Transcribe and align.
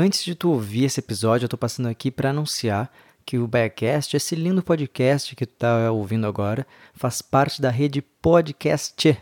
Antes 0.00 0.22
de 0.22 0.36
tu 0.36 0.50
ouvir 0.50 0.84
esse 0.84 1.00
episódio, 1.00 1.46
eu 1.46 1.48
tô 1.48 1.58
passando 1.58 1.88
aqui 1.88 2.08
para 2.08 2.30
anunciar 2.30 2.88
que 3.26 3.36
o 3.36 3.48
Biacast, 3.48 4.16
esse 4.16 4.36
lindo 4.36 4.62
podcast 4.62 5.34
que 5.34 5.44
tu 5.44 5.54
tá 5.54 5.90
ouvindo 5.90 6.24
agora, 6.24 6.64
faz 6.94 7.20
parte 7.20 7.60
da 7.60 7.68
rede 7.68 8.00
Podcast, 8.00 9.18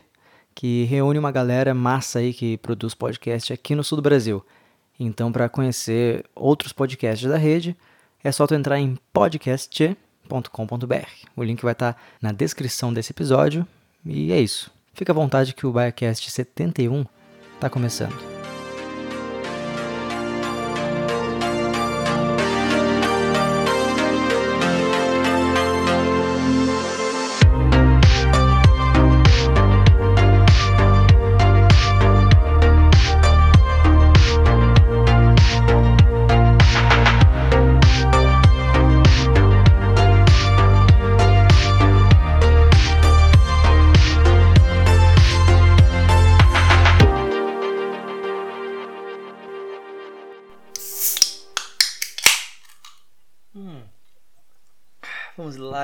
que 0.54 0.84
reúne 0.84 1.18
uma 1.18 1.32
galera 1.32 1.72
massa 1.72 2.18
aí 2.18 2.34
que 2.34 2.58
produz 2.58 2.92
podcast 2.92 3.54
aqui 3.54 3.74
no 3.74 3.82
sul 3.82 3.96
do 3.96 4.02
Brasil. 4.02 4.44
Então, 5.00 5.32
para 5.32 5.48
conhecer 5.48 6.26
outros 6.34 6.74
podcasts 6.74 7.26
da 7.26 7.38
rede, 7.38 7.74
é 8.22 8.30
só 8.30 8.46
tu 8.46 8.54
entrar 8.54 8.78
em 8.78 8.98
podcast.com.br. 9.14 9.96
O 11.34 11.42
link 11.42 11.62
vai 11.62 11.72
estar 11.72 11.94
tá 11.94 12.00
na 12.20 12.32
descrição 12.32 12.92
desse 12.92 13.12
episódio. 13.12 13.66
E 14.04 14.30
é 14.30 14.38
isso. 14.38 14.70
Fica 14.92 15.10
à 15.10 15.14
vontade 15.14 15.54
que 15.54 15.66
o 15.66 15.72
Biacast 15.72 16.30
71 16.30 17.06
está 17.56 17.70
começando. 17.70 18.35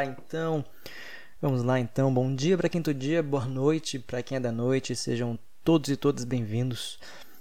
Então. 0.05 0.65
Vamos 1.41 1.63
lá 1.63 1.81
então. 1.81 2.13
Bom 2.13 2.35
dia 2.35 2.57
para 2.57 2.69
quinto 2.69 2.95
dia, 2.95 3.23
boa 3.23 3.47
noite 3.47 3.99
para 3.99 4.23
quem 4.23 4.37
é 4.37 4.41
da 4.41 4.53
noite. 4.53 4.95
Sejam 4.95 5.39
todos 5.65 5.91
e 5.91 5.97
todas 5.97 6.25
bem-vindos, 6.25 6.99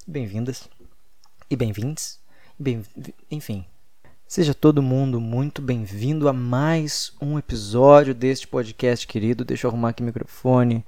bem-vindas 0.08 0.68
e 1.50 1.56
bem-vindos. 1.56 2.20
Bem, 2.58 2.84
enfim, 3.30 3.66
seja 4.28 4.54
todo 4.54 4.82
mundo 4.82 5.20
muito 5.20 5.62
bem-vindo 5.62 6.30
a 6.30 6.34
mais 6.34 7.14
um 7.22 7.38
episódio 7.38 8.14
deste 8.14 8.48
podcast 8.48 9.06
querido. 9.08 9.46
Deixa 9.46 9.66
eu 9.66 9.70
arrumar 9.70 9.90
aqui 9.90 10.04
o 10.04 10.06
microfone. 10.06 10.86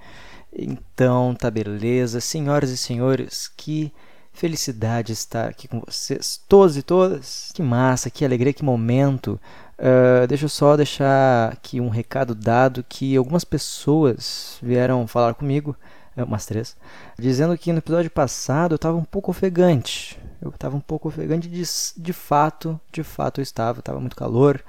Então, 0.52 1.34
tá 1.34 1.50
beleza. 1.50 2.22
Senhoras 2.22 2.70
e 2.70 2.78
senhores, 2.78 3.48
que 3.48 3.92
felicidade 4.32 5.14
estar 5.14 5.50
aqui 5.50 5.68
com 5.68 5.80
vocês, 5.80 6.42
todos 6.48 6.78
e 6.78 6.84
todas. 6.84 7.52
Que 7.54 7.62
massa, 7.62 8.10
que 8.10 8.26
alegria, 8.26 8.54
que 8.54 8.64
momento. 8.64 9.40
Uh, 9.78 10.28
deixa 10.28 10.46
eu 10.46 10.50
só 10.50 10.78
deixar 10.78 11.52
aqui 11.52 11.82
um 11.82 11.90
recado 11.90 12.36
dado 12.36 12.86
que 12.88 13.16
algumas 13.16 13.44
pessoas 13.44 14.58
vieram 14.62 15.08
falar 15.08 15.34
comigo, 15.34 15.76
é, 16.16 16.24
umas 16.24 16.46
três, 16.46 16.78
dizendo 17.18 17.58
que 17.58 17.72
no 17.72 17.80
episódio 17.80 18.12
passado 18.12 18.74
eu 18.74 18.78
estava 18.78 18.98
um 18.98 19.04
pouco 19.04 19.32
ofegante. 19.32 20.20
Eu 20.42 20.50
estava 20.50 20.76
um 20.76 20.82
pouco 20.82 21.08
ofegante, 21.08 21.48
de, 21.48 21.64
de 21.98 22.14
fato, 22.14 22.80
de 22.92 23.02
fato 23.02 23.40
eu 23.40 23.44
estava, 23.44 23.80
estava 23.80 24.00
muito 24.00 24.16
calor, 24.16 24.64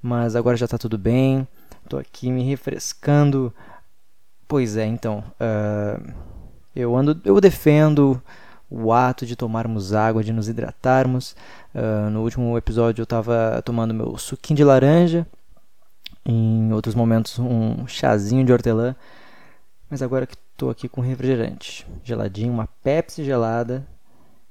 mas 0.00 0.36
agora 0.36 0.56
já 0.56 0.64
está 0.64 0.78
tudo 0.78 0.96
bem. 0.96 1.46
Estou 1.84 1.98
aqui 1.98 2.30
me 2.30 2.42
refrescando. 2.42 3.52
Pois 4.48 4.76
é, 4.76 4.86
então, 4.86 5.24
uh, 5.40 6.12
eu 6.74 6.96
ando, 6.96 7.20
eu 7.24 7.40
defendo 7.40 8.22
o 8.70 8.92
ato 8.92 9.24
de 9.24 9.36
tomarmos 9.36 9.92
água, 9.92 10.22
de 10.22 10.32
nos 10.32 10.48
hidratarmos. 10.48 11.36
Uh, 11.74 12.10
no 12.10 12.22
último 12.22 12.56
episódio 12.56 13.02
eu 13.02 13.04
estava 13.04 13.62
tomando 13.64 13.94
meu 13.94 14.16
suquinho 14.18 14.56
de 14.56 14.64
laranja, 14.64 15.26
em 16.24 16.72
outros 16.72 16.94
momentos 16.94 17.38
um 17.38 17.86
chazinho 17.86 18.44
de 18.44 18.52
hortelã, 18.52 18.96
mas 19.88 20.02
agora 20.02 20.26
que 20.26 20.36
estou 20.52 20.70
aqui 20.70 20.88
com 20.88 21.00
refrigerante 21.00 21.86
geladinho, 22.02 22.52
uma 22.52 22.66
Pepsi 22.82 23.24
gelada. 23.24 23.86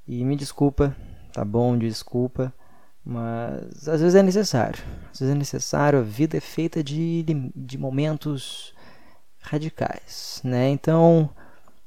E 0.08 0.24
me 0.24 0.36
desculpa, 0.36 0.94
tá 1.32 1.44
bom? 1.44 1.76
Desculpa, 1.76 2.52
mas 3.04 3.88
às 3.88 4.00
vezes 4.00 4.14
é 4.14 4.22
necessário. 4.22 4.82
Às 5.12 5.18
vezes 5.18 5.34
é 5.34 5.38
necessário, 5.38 5.98
a 5.98 6.02
vida 6.02 6.36
é 6.36 6.40
feita 6.40 6.82
de, 6.82 7.24
de 7.54 7.76
momentos 7.76 8.72
radicais, 9.40 10.40
né? 10.44 10.68
Então, 10.70 11.28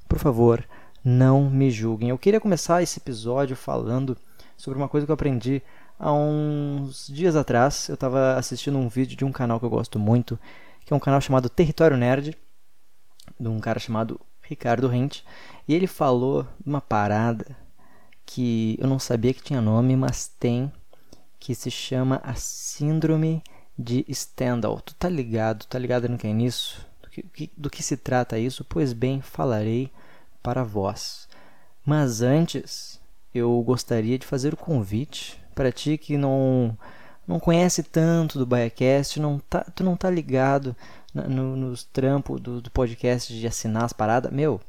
por 0.08 0.20
favor, 0.20 0.66
não 1.09 1.50
me 1.50 1.72
julguem. 1.72 2.09
Eu 2.09 2.18
queria 2.18 2.40
começar 2.40 2.84
esse 2.84 3.00
episódio 3.00 3.56
falando 3.56 4.16
sobre 4.56 4.78
uma 4.78 4.88
coisa 4.88 5.06
que 5.08 5.12
eu 5.12 5.16
aprendi 5.16 5.62
há 5.97 6.14
uns 6.14 7.08
dias 7.08 7.36
atrás. 7.36 7.90
Eu 7.90 7.96
estava 7.96 8.36
assistindo 8.36 8.78
um 8.78 8.88
vídeo 8.88 9.18
de 9.18 9.25
um 9.25 9.31
canal 9.31 9.59
que 9.59 9.66
eu 9.66 9.69
gosto 9.69 9.98
muito, 9.98 10.40
que 10.86 10.94
é 10.94 10.96
um 10.96 11.00
canal 11.00 11.19
chamado 11.19 11.50
Território 11.50 11.98
Nerd, 11.98 12.38
de 13.40 13.48
um 13.48 13.59
cara 13.59 13.80
chamado 13.80 14.19
Ricardo 14.42 14.88
Rente, 14.88 15.25
e 15.68 15.74
ele 15.74 15.88
falou 15.88 16.48
uma 16.66 16.81
parada 16.81 17.58
que 18.25 18.78
eu 18.80 18.88
não 18.88 19.00
sabia 19.00 19.34
que 19.34 19.44
tinha 19.44 19.62
nome, 19.62 19.96
mas 19.96 20.28
tem, 20.28 20.72
que 21.40 21.56
se 21.56 21.72
chama 21.72 22.22
a 22.24 22.36
Síndrome 22.36 23.42
de 23.78 24.06
Stendhal. 24.14 24.80
Tu 24.81 24.94
tá 24.94 25.09
ligado? 25.09 25.66
Tá 25.66 25.80
ligado 25.80 26.08
no 26.08 26.18
que 26.18 26.28
é 26.28 26.34
nisso? 26.34 26.86
Do 27.02 27.09
que, 27.09 27.52
do 27.58 27.69
que 27.69 27.81
se 27.81 27.98
trata 27.98 28.38
isso? 28.38 28.64
Pois 28.64 28.94
bem, 28.94 29.22
falarei 29.22 29.92
para 30.42 30.64
vós. 30.64 31.28
Mas 31.86 32.22
antes, 32.22 33.00
eu 33.34 33.62
gostaria 33.62 34.18
de 34.18 34.26
fazer 34.26 34.54
o 34.54 34.58
convite 34.58 35.42
para 35.54 35.72
ti 35.72 35.98
que 35.98 36.18
não 36.18 36.78
não 37.28 37.40
conhece 37.40 37.84
tanto 37.84 38.40
do 38.40 38.46
Biacast, 38.46 39.20
não 39.20 39.38
tá, 39.38 39.64
tu 39.76 39.84
não 39.84 39.96
tá 39.96 40.10
ligado 40.10 40.76
no, 41.14 41.56
nos 41.56 41.84
trampos 41.84 42.42
do, 42.42 42.60
do, 42.60 42.72
podcast 42.72 43.32
de 43.32 43.46
assinar 43.46 43.84
as 43.84 43.94
paradas, 43.94 44.32
meu, 44.32 44.60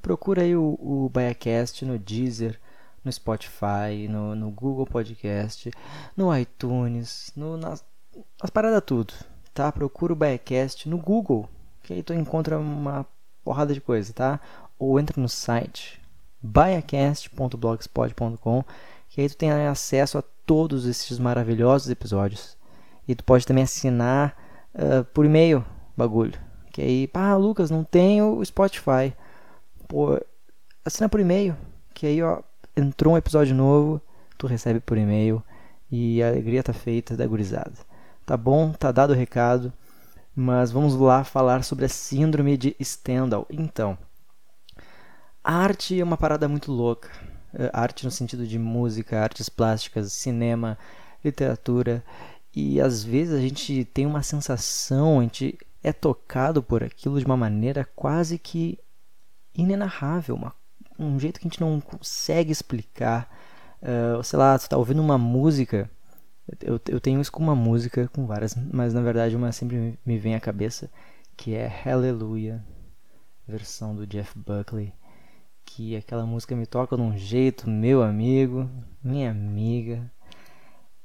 procura 0.00 0.42
aí 0.42 0.54
o, 0.54 0.78
o 0.80 1.10
Biacast 1.12 1.84
no 1.84 1.98
Deezer, 1.98 2.60
no 3.04 3.10
Spotify, 3.10 4.06
no, 4.08 4.36
no 4.36 4.48
Google 4.52 4.86
Podcast, 4.86 5.72
no 6.16 6.36
iTunes, 6.36 7.32
no, 7.34 7.56
nas, 7.56 7.84
nas 8.40 8.50
paradas 8.50 8.82
tudo, 8.86 9.12
tá? 9.52 9.72
Procura 9.72 10.12
o 10.12 10.16
Biacast 10.16 10.88
no 10.88 10.98
Google, 10.98 11.48
que 11.82 11.94
aí 11.94 12.02
tu 12.04 12.14
encontra 12.14 12.60
uma 12.60 13.04
porrada 13.42 13.74
de 13.74 13.80
coisa, 13.80 14.12
tá? 14.12 14.38
Ou 14.78 15.00
entra 15.00 15.20
no 15.20 15.28
site 15.28 16.00
baiacast.blogspot.com 16.42 18.64
que 19.12 19.20
aí 19.20 19.28
tu 19.28 19.36
tem 19.36 19.50
acesso 19.50 20.16
a 20.16 20.22
todos 20.46 20.86
esses 20.86 21.18
maravilhosos 21.18 21.90
episódios. 21.90 22.56
E 23.06 23.14
tu 23.14 23.22
pode 23.22 23.46
também 23.46 23.64
assinar 23.64 24.34
uh, 24.74 25.04
por 25.12 25.26
e-mail 25.26 25.62
bagulho. 25.94 26.40
Que 26.72 26.80
aí, 26.80 27.06
pá, 27.06 27.36
Lucas, 27.36 27.70
não 27.70 27.84
tenho 27.84 28.38
o 28.38 28.44
Spotify. 28.44 29.14
Pô, 29.86 30.18
assina 30.82 31.10
por 31.10 31.20
e-mail. 31.20 31.54
Que 31.92 32.06
aí, 32.06 32.22
ó, 32.22 32.40
entrou 32.74 33.12
um 33.12 33.18
episódio 33.18 33.54
novo, 33.54 34.00
tu 34.38 34.46
recebe 34.46 34.80
por 34.80 34.96
e-mail. 34.96 35.42
E 35.90 36.22
a 36.22 36.28
alegria 36.28 36.62
tá 36.62 36.72
feita 36.72 37.14
da 37.14 37.26
gurizada. 37.26 37.74
Tá 38.24 38.34
bom? 38.34 38.72
Tá 38.72 38.90
dado 38.90 39.10
o 39.10 39.16
recado. 39.16 39.70
Mas 40.34 40.70
vamos 40.70 40.94
lá 40.94 41.22
falar 41.22 41.64
sobre 41.64 41.84
a 41.84 41.90
síndrome 41.90 42.56
de 42.56 42.74
Stendhal. 42.80 43.46
Então, 43.50 43.98
a 45.44 45.54
arte 45.54 46.00
é 46.00 46.04
uma 46.04 46.16
parada 46.16 46.48
muito 46.48 46.70
louca. 46.70 47.10
É, 47.54 47.70
arte 47.72 48.04
no 48.04 48.10
sentido 48.10 48.46
de 48.46 48.58
música, 48.58 49.20
artes 49.20 49.48
plásticas, 49.48 50.12
cinema, 50.12 50.78
literatura. 51.24 52.04
E 52.54 52.80
às 52.80 53.02
vezes 53.02 53.34
a 53.34 53.40
gente 53.40 53.84
tem 53.86 54.06
uma 54.06 54.22
sensação, 54.22 55.20
a 55.20 55.22
gente 55.22 55.58
é 55.82 55.92
tocado 55.92 56.62
por 56.62 56.82
aquilo 56.84 57.18
de 57.18 57.26
uma 57.26 57.36
maneira 57.36 57.88
quase 57.96 58.38
que 58.38 58.78
inenarrável, 59.54 60.34
uma, 60.36 60.54
um 60.98 61.18
jeito 61.18 61.40
que 61.40 61.46
a 61.46 61.50
gente 61.50 61.60
não 61.60 61.80
consegue 61.80 62.52
explicar. 62.52 63.28
Uh, 63.82 64.22
sei 64.22 64.38
lá, 64.38 64.56
você 64.56 64.66
está 64.66 64.76
ouvindo 64.76 65.02
uma 65.02 65.18
música. 65.18 65.90
Eu, 66.60 66.80
eu 66.88 67.00
tenho 67.00 67.20
isso 67.20 67.32
com 67.32 67.42
uma 67.42 67.56
música, 67.56 68.08
com 68.08 68.26
várias, 68.26 68.54
mas 68.72 68.94
na 68.94 69.00
verdade 69.00 69.36
uma 69.36 69.52
sempre 69.52 69.98
me 70.04 70.18
vem 70.18 70.34
à 70.34 70.40
cabeça, 70.40 70.90
que 71.36 71.54
é 71.54 71.66
Hallelujah, 71.66 72.62
versão 73.46 73.94
do 73.94 74.06
Jeff 74.06 74.38
Buckley 74.38 74.92
que 75.64 75.96
aquela 75.96 76.26
música 76.26 76.54
me 76.54 76.66
toca 76.66 76.96
de 76.96 77.02
um 77.02 77.16
jeito, 77.16 77.68
meu 77.68 78.02
amigo, 78.02 78.68
minha 79.02 79.30
amiga. 79.30 80.10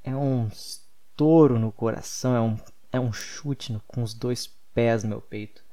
É 0.04 0.16
um 0.16 0.48
estouro 0.48 1.58
no 1.60 1.72
coração, 1.72 2.36
é 2.36 2.42
um, 2.42 2.58
é 2.92 3.00
um 3.00 3.12
chute 3.12 3.74
no, 3.74 3.80
com 3.82 4.04
os 4.04 4.14
dois 4.14 4.48
pés 4.74 5.04
no 5.04 5.10
meu 5.10 5.22
peito. 5.22 5.64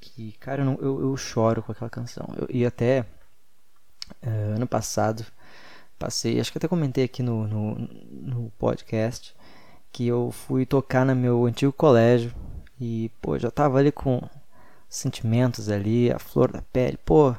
Que, 0.00 0.32
cara, 0.32 0.62
eu, 0.62 0.64
não, 0.64 0.74
eu, 0.80 1.00
eu 1.00 1.16
choro 1.16 1.62
com 1.62 1.72
aquela 1.72 1.90
canção. 1.90 2.26
Eu, 2.36 2.46
e 2.50 2.64
até 2.64 3.04
uh, 4.22 4.56
ano 4.56 4.66
passado, 4.66 5.24
passei, 5.98 6.40
acho 6.40 6.50
que 6.50 6.58
até 6.58 6.66
comentei 6.66 7.04
aqui 7.04 7.22
no, 7.22 7.46
no, 7.46 7.74
no 7.74 8.50
podcast, 8.58 9.34
que 9.92 10.06
eu 10.06 10.30
fui 10.30 10.64
tocar 10.64 11.04
no 11.04 11.14
meu 11.14 11.44
antigo 11.46 11.72
colégio. 11.72 12.34
E, 12.80 13.10
pô, 13.20 13.38
já 13.38 13.50
tava 13.50 13.78
ali 13.78 13.92
com 13.92 14.20
sentimentos 14.88 15.68
ali, 15.68 16.10
a 16.10 16.18
flor 16.18 16.50
da 16.50 16.62
pele. 16.62 16.98
Pô, 17.04 17.34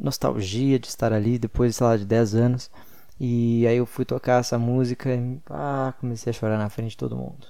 nostalgia 0.00 0.78
de 0.78 0.88
estar 0.88 1.12
ali 1.12 1.38
depois, 1.38 1.76
sei 1.76 1.86
lá, 1.86 1.96
de 1.96 2.04
10 2.04 2.34
anos. 2.34 2.70
E 3.20 3.66
aí 3.66 3.76
eu 3.76 3.86
fui 3.86 4.04
tocar 4.04 4.40
essa 4.40 4.58
música 4.58 5.14
e 5.14 5.40
ah, 5.50 5.92
comecei 6.00 6.30
a 6.30 6.32
chorar 6.32 6.58
na 6.58 6.68
frente 6.68 6.90
de 6.90 6.96
todo 6.96 7.16
mundo. 7.16 7.48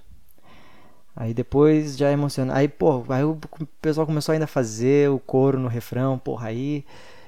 Aí 1.15 1.35
depois 1.35 1.97
já 1.97 2.12
emocionou. 2.12 2.55
Aí, 2.55 2.69
pô, 2.69 3.05
aí 3.09 3.25
o 3.25 3.37
pessoal 3.83 4.06
começou 4.06 4.33
ainda 4.33 4.45
a 4.45 4.49
fazer 4.49 5.11
o 5.11 5.19
coro 5.19 5.59
no 5.59 5.69
refrão, 5.69 6.19
porra, 6.19 6.49
aí. 6.49 6.85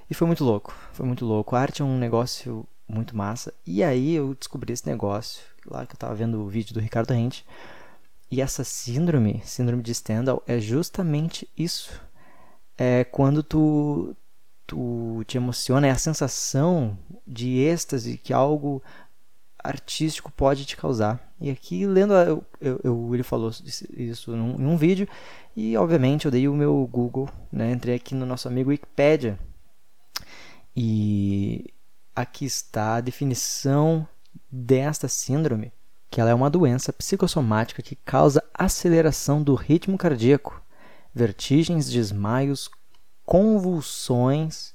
E 0.08 0.14
foi 0.14 0.26
muito 0.26 0.44
louco. 0.44 0.72
Foi 0.92 1.04
muito 1.04 1.24
louco. 1.26 1.56
A 1.56 1.60
arte 1.60 1.82
é 1.82 1.84
um 1.84 1.98
negócio 1.98 2.64
muito 2.88 3.16
massa. 3.16 3.52
E 3.66 3.82
aí 3.82 4.14
eu 4.14 4.34
descobri 4.34 4.72
esse 4.72 4.86
negócio, 4.86 5.42
lá 5.66 5.84
que 5.86 5.94
eu 5.94 5.98
tava 5.98 6.14
vendo 6.14 6.40
o 6.40 6.48
vídeo 6.48 6.72
do 6.72 6.80
Ricardo 6.80 7.12
Rente. 7.12 7.44
E 8.30 8.40
essa 8.40 8.62
síndrome, 8.62 9.42
síndrome 9.44 9.82
de 9.82 9.92
Stendhal, 9.92 10.42
é 10.46 10.60
justamente 10.60 11.48
isso. 11.56 12.00
É 12.78 13.02
quando 13.04 13.42
tu, 13.42 14.16
tu 14.70 15.24
te 15.26 15.36
emociona, 15.36 15.88
é 15.88 15.90
a 15.90 15.98
sensação 15.98 16.96
de 17.26 17.58
êxtase 17.58 18.16
que 18.16 18.32
algo 18.32 18.80
artístico 19.58 20.30
pode 20.30 20.64
te 20.64 20.76
causar. 20.76 21.34
E 21.40 21.50
aqui, 21.50 21.84
lendo, 21.86 22.14
eu, 22.14 22.44
eu, 22.60 22.80
eu 22.84 23.10
ele 23.14 23.24
falou 23.24 23.50
isso 23.96 24.30
num, 24.30 24.60
em 24.60 24.66
um 24.66 24.76
vídeo, 24.76 25.08
e 25.56 25.76
obviamente 25.76 26.24
eu 26.24 26.30
dei 26.30 26.46
o 26.46 26.54
meu 26.54 26.88
Google, 26.90 27.28
né, 27.50 27.72
entrei 27.72 27.96
aqui 27.96 28.14
no 28.14 28.24
nosso 28.24 28.46
amigo 28.46 28.70
Wikipedia, 28.70 29.36
e 30.76 31.74
aqui 32.14 32.44
está 32.44 32.96
a 32.96 33.00
definição 33.00 34.06
desta 34.48 35.08
síndrome, 35.08 35.72
que 36.08 36.20
ela 36.20 36.30
é 36.30 36.34
uma 36.34 36.48
doença 36.48 36.92
psicossomática 36.92 37.82
que 37.82 37.96
causa 37.96 38.40
aceleração 38.54 39.42
do 39.42 39.56
ritmo 39.56 39.98
cardíaco, 39.98 40.62
vertigens, 41.12 41.90
desmaios, 41.90 42.70
convulsões 43.30 44.74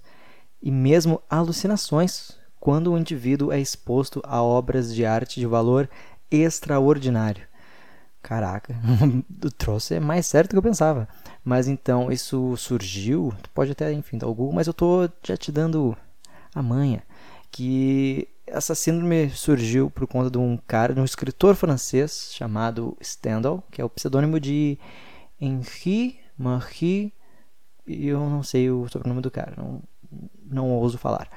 e 0.62 0.72
mesmo 0.72 1.22
alucinações 1.30 2.38
quando 2.58 2.94
o 2.94 2.98
indivíduo 2.98 3.52
é 3.52 3.60
exposto 3.60 4.22
a 4.24 4.42
obras 4.42 4.96
de 4.96 5.06
arte 5.06 5.42
de 5.42 5.46
valor 5.46 5.90
extraordinário. 6.32 7.46
Caraca, 8.22 8.74
o 9.44 9.52
troço 9.52 9.94
é 9.94 10.00
mais 10.00 10.26
certo 10.26 10.48
do 10.48 10.52
que 10.52 10.58
eu 10.60 10.64
pensava. 10.72 11.06
Mas 11.44 11.68
então, 11.68 12.10
isso 12.10 12.56
surgiu, 12.56 13.34
tu 13.44 13.50
pode 13.50 13.74
até, 13.74 13.92
enfim, 13.92 14.18
dar 14.18 14.30
o 14.30 14.54
mas 14.54 14.68
eu 14.68 14.74
tô 14.74 15.10
já 15.22 15.36
te 15.36 15.52
dando 15.52 15.96
a 16.54 16.64
manha, 16.64 17.04
que 17.52 18.26
essa 18.48 18.74
síndrome 18.74 19.32
surgiu 19.32 19.92
por 19.92 20.08
conta 20.08 20.32
de 20.32 20.38
um 20.38 20.58
cara, 20.66 20.94
de 20.94 21.02
um 21.02 21.06
escritor 21.06 21.56
francês 21.56 22.30
chamado 22.32 22.98
Stendhal, 23.04 23.62
que 23.70 23.82
é 23.82 23.84
o 23.84 23.90
pseudônimo 23.90 24.40
de 24.40 24.80
Henri 25.42 26.22
Marie, 26.38 27.12
e 27.88 28.08
eu 28.08 28.20
não 28.20 28.44
sei 28.44 28.70
o 28.70 28.88
sobrenome 28.88 29.22
do 29.22 29.32
cara, 29.32 29.54
não, 29.58 29.82
não 30.50 30.72
ouso 30.72 30.98
falar 30.98 31.30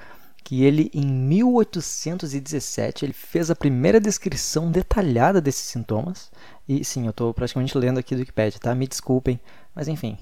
que 0.48 0.64
ele 0.64 0.90
em 0.94 1.04
1817 1.04 3.04
ele 3.04 3.12
fez 3.12 3.50
a 3.50 3.54
primeira 3.54 4.00
descrição 4.00 4.72
detalhada 4.72 5.42
desses 5.42 5.66
sintomas. 5.66 6.32
E 6.66 6.82
sim, 6.82 7.04
eu 7.04 7.10
estou 7.10 7.34
praticamente 7.34 7.76
lendo 7.76 7.98
aqui 7.98 8.14
do 8.14 8.20
Wikipedia, 8.20 8.58
tá? 8.58 8.74
Me 8.74 8.86
desculpem, 8.86 9.38
mas 9.74 9.88
enfim, 9.88 10.16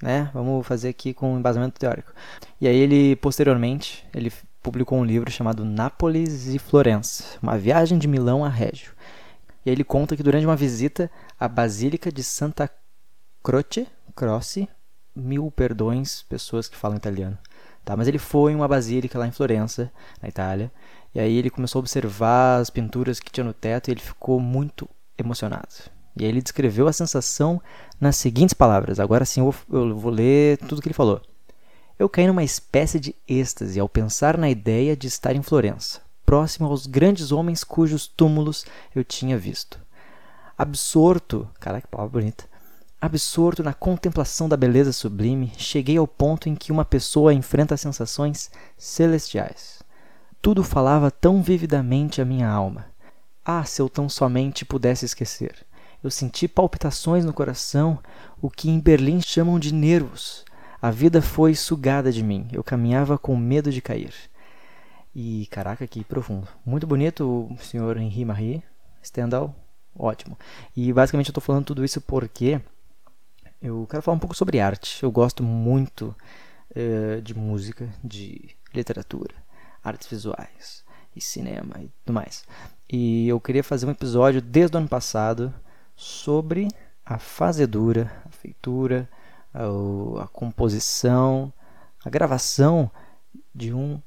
né? 0.00 0.30
Vamos 0.32 0.64
fazer 0.64 0.90
aqui 0.90 1.12
com 1.12 1.34
um 1.34 1.40
embasamento 1.40 1.80
teórico. 1.80 2.12
E 2.60 2.68
aí 2.68 2.76
ele 2.76 3.16
posteriormente 3.16 4.06
ele 4.14 4.32
publicou 4.62 4.96
um 4.96 5.04
livro 5.04 5.28
chamado 5.28 5.64
Nápoles 5.64 6.46
e 6.46 6.58
Florença, 6.60 7.36
uma 7.42 7.58
viagem 7.58 7.98
de 7.98 8.06
Milão 8.06 8.44
a 8.44 8.48
Régio. 8.48 8.92
E 9.66 9.70
aí 9.70 9.74
ele 9.74 9.82
conta 9.82 10.16
que 10.16 10.22
durante 10.22 10.46
uma 10.46 10.54
visita 10.54 11.10
à 11.36 11.48
Basílica 11.48 12.12
de 12.12 12.22
Santa 12.22 12.70
Croce, 13.42 13.88
Croce, 14.14 14.68
mil 15.14 15.50
perdões 15.50 16.22
pessoas 16.22 16.68
que 16.68 16.76
falam 16.76 16.96
italiano 16.96 17.38
Tá? 17.84 17.96
Mas 17.96 18.08
ele 18.08 18.18
foi 18.18 18.52
em 18.52 18.54
uma 18.54 18.66
basílica 18.66 19.18
lá 19.18 19.26
em 19.26 19.32
Florença, 19.32 19.92
na 20.22 20.28
Itália, 20.28 20.72
e 21.14 21.20
aí 21.20 21.36
ele 21.36 21.50
começou 21.50 21.78
a 21.78 21.82
observar 21.82 22.60
as 22.60 22.70
pinturas 22.70 23.20
que 23.20 23.30
tinha 23.30 23.44
no 23.44 23.52
teto 23.52 23.88
e 23.88 23.92
ele 23.92 24.00
ficou 24.00 24.40
muito 24.40 24.88
emocionado. 25.18 25.68
E 26.16 26.24
aí 26.24 26.30
ele 26.30 26.40
descreveu 26.40 26.88
a 26.88 26.92
sensação 26.92 27.60
nas 28.00 28.16
seguintes 28.16 28.54
palavras. 28.54 28.98
Agora 28.98 29.24
sim 29.24 29.40
eu 29.40 29.50
vou, 29.50 29.80
eu 29.80 29.96
vou 29.96 30.10
ler 30.10 30.58
tudo 30.58 30.80
que 30.80 30.88
ele 30.88 30.94
falou. 30.94 31.20
Eu 31.98 32.08
caí 32.08 32.26
numa 32.26 32.42
espécie 32.42 32.98
de 32.98 33.14
êxtase 33.28 33.78
ao 33.78 33.88
pensar 33.88 34.38
na 34.38 34.48
ideia 34.48 34.96
de 34.96 35.06
estar 35.06 35.36
em 35.36 35.42
Florença, 35.42 36.00
próximo 36.24 36.66
aos 36.66 36.86
grandes 36.86 37.30
homens 37.30 37.62
cujos 37.62 38.06
túmulos 38.06 38.64
eu 38.94 39.04
tinha 39.04 39.38
visto. 39.38 39.78
Absorto, 40.56 41.48
caraca, 41.60 41.86
que 41.86 41.90
palavra 41.90 42.20
bonita, 42.20 42.44
Absorto 43.04 43.62
na 43.62 43.74
contemplação 43.74 44.48
da 44.48 44.56
beleza 44.56 44.90
sublime, 44.90 45.52
cheguei 45.58 45.98
ao 45.98 46.08
ponto 46.08 46.48
em 46.48 46.54
que 46.54 46.72
uma 46.72 46.86
pessoa 46.86 47.34
enfrenta 47.34 47.76
sensações 47.76 48.50
celestiais. 48.78 49.82
Tudo 50.40 50.64
falava 50.64 51.10
tão 51.10 51.42
vividamente 51.42 52.22
à 52.22 52.24
minha 52.24 52.48
alma. 52.48 52.86
Ah, 53.44 53.62
se 53.62 53.82
eu 53.82 53.90
tão 53.90 54.08
somente 54.08 54.64
pudesse 54.64 55.04
esquecer. 55.04 55.54
Eu 56.02 56.10
senti 56.10 56.48
palpitações 56.48 57.26
no 57.26 57.34
coração, 57.34 57.98
o 58.40 58.48
que 58.48 58.70
em 58.70 58.80
Berlim 58.80 59.20
chamam 59.20 59.58
de 59.58 59.74
nervos. 59.74 60.42
A 60.80 60.90
vida 60.90 61.20
foi 61.20 61.54
sugada 61.54 62.10
de 62.10 62.22
mim. 62.22 62.48
Eu 62.54 62.64
caminhava 62.64 63.18
com 63.18 63.36
medo 63.36 63.70
de 63.70 63.82
cair. 63.82 64.14
E 65.14 65.46
caraca, 65.50 65.86
que 65.86 66.02
profundo. 66.04 66.48
Muito 66.64 66.86
bonito 66.86 67.22
o 67.52 67.58
senhor 67.58 67.98
Henri 67.98 68.24
Marie 68.24 68.62
Stendhal. 69.04 69.54
Ótimo. 69.94 70.38
E 70.74 70.90
basicamente 70.90 71.28
eu 71.28 71.32
estou 71.32 71.42
falando 71.42 71.66
tudo 71.66 71.84
isso 71.84 72.00
porque 72.00 72.62
eu 73.64 73.86
quero 73.88 74.02
falar 74.02 74.16
um 74.16 74.20
pouco 74.20 74.36
sobre 74.36 74.60
arte. 74.60 75.02
Eu 75.02 75.10
gosto 75.10 75.42
muito 75.42 76.14
uh, 76.76 77.22
de 77.22 77.34
música, 77.34 77.88
de 78.04 78.50
literatura, 78.74 79.34
artes 79.82 80.06
visuais 80.06 80.84
e 81.16 81.20
cinema 81.20 81.76
e 81.80 81.90
tudo 82.04 82.14
mais. 82.14 82.44
E 82.90 83.26
eu 83.26 83.40
queria 83.40 83.64
fazer 83.64 83.86
um 83.86 83.90
episódio 83.90 84.42
desde 84.42 84.76
o 84.76 84.78
ano 84.78 84.88
passado 84.88 85.52
sobre 85.96 86.68
a 87.06 87.18
fazedura, 87.18 88.12
a 88.26 88.28
feitura, 88.28 89.08
a, 89.52 90.24
a 90.24 90.28
composição, 90.28 91.50
a 92.04 92.10
gravação 92.10 92.90
de 93.54 93.72
um, 93.72 93.98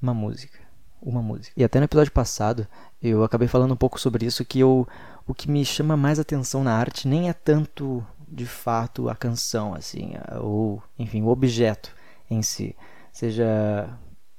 uma 0.00 0.14
música. 0.14 0.58
Uma 1.02 1.20
música. 1.20 1.52
E 1.54 1.64
até 1.64 1.78
no 1.78 1.84
episódio 1.84 2.12
passado 2.12 2.66
eu 3.02 3.24
acabei 3.24 3.48
falando 3.48 3.72
um 3.72 3.76
pouco 3.76 4.00
sobre 4.00 4.24
isso 4.24 4.42
que 4.42 4.60
eu, 4.60 4.88
o 5.26 5.34
que 5.34 5.50
me 5.50 5.62
chama 5.66 5.98
mais 5.98 6.18
atenção 6.18 6.64
na 6.64 6.74
arte 6.74 7.06
nem 7.06 7.28
é 7.28 7.32
tanto 7.34 8.02
de 8.32 8.46
fato 8.46 9.10
a 9.10 9.14
canção, 9.14 9.74
assim, 9.74 10.14
ou 10.40 10.82
enfim, 10.98 11.22
o 11.22 11.28
objeto 11.28 11.94
em 12.30 12.42
si. 12.42 12.74
Seja 13.12 13.88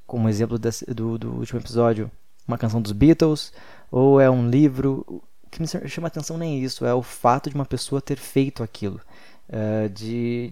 como 0.07 0.27
exemplo 0.27 0.57
desse, 0.57 0.85
do, 0.85 1.17
do 1.17 1.31
último 1.31 1.59
episódio, 1.59 2.09
uma 2.47 2.57
canção 2.57 2.81
dos 2.81 2.91
Beatles, 2.91 3.53
ou 3.91 4.19
é 4.19 4.29
um 4.29 4.49
livro. 4.49 5.05
O 5.07 5.49
que 5.49 5.61
me 5.61 5.67
chama 5.67 6.07
atenção 6.07 6.37
nem 6.37 6.59
isso, 6.59 6.83
é 6.83 6.93
o 6.93 7.03
fato 7.03 7.49
de 7.49 7.55
uma 7.55 7.65
pessoa 7.65 8.01
ter 8.01 8.17
feito 8.17 8.63
aquilo, 8.63 8.99
uh, 9.49 9.87
de, 9.89 10.51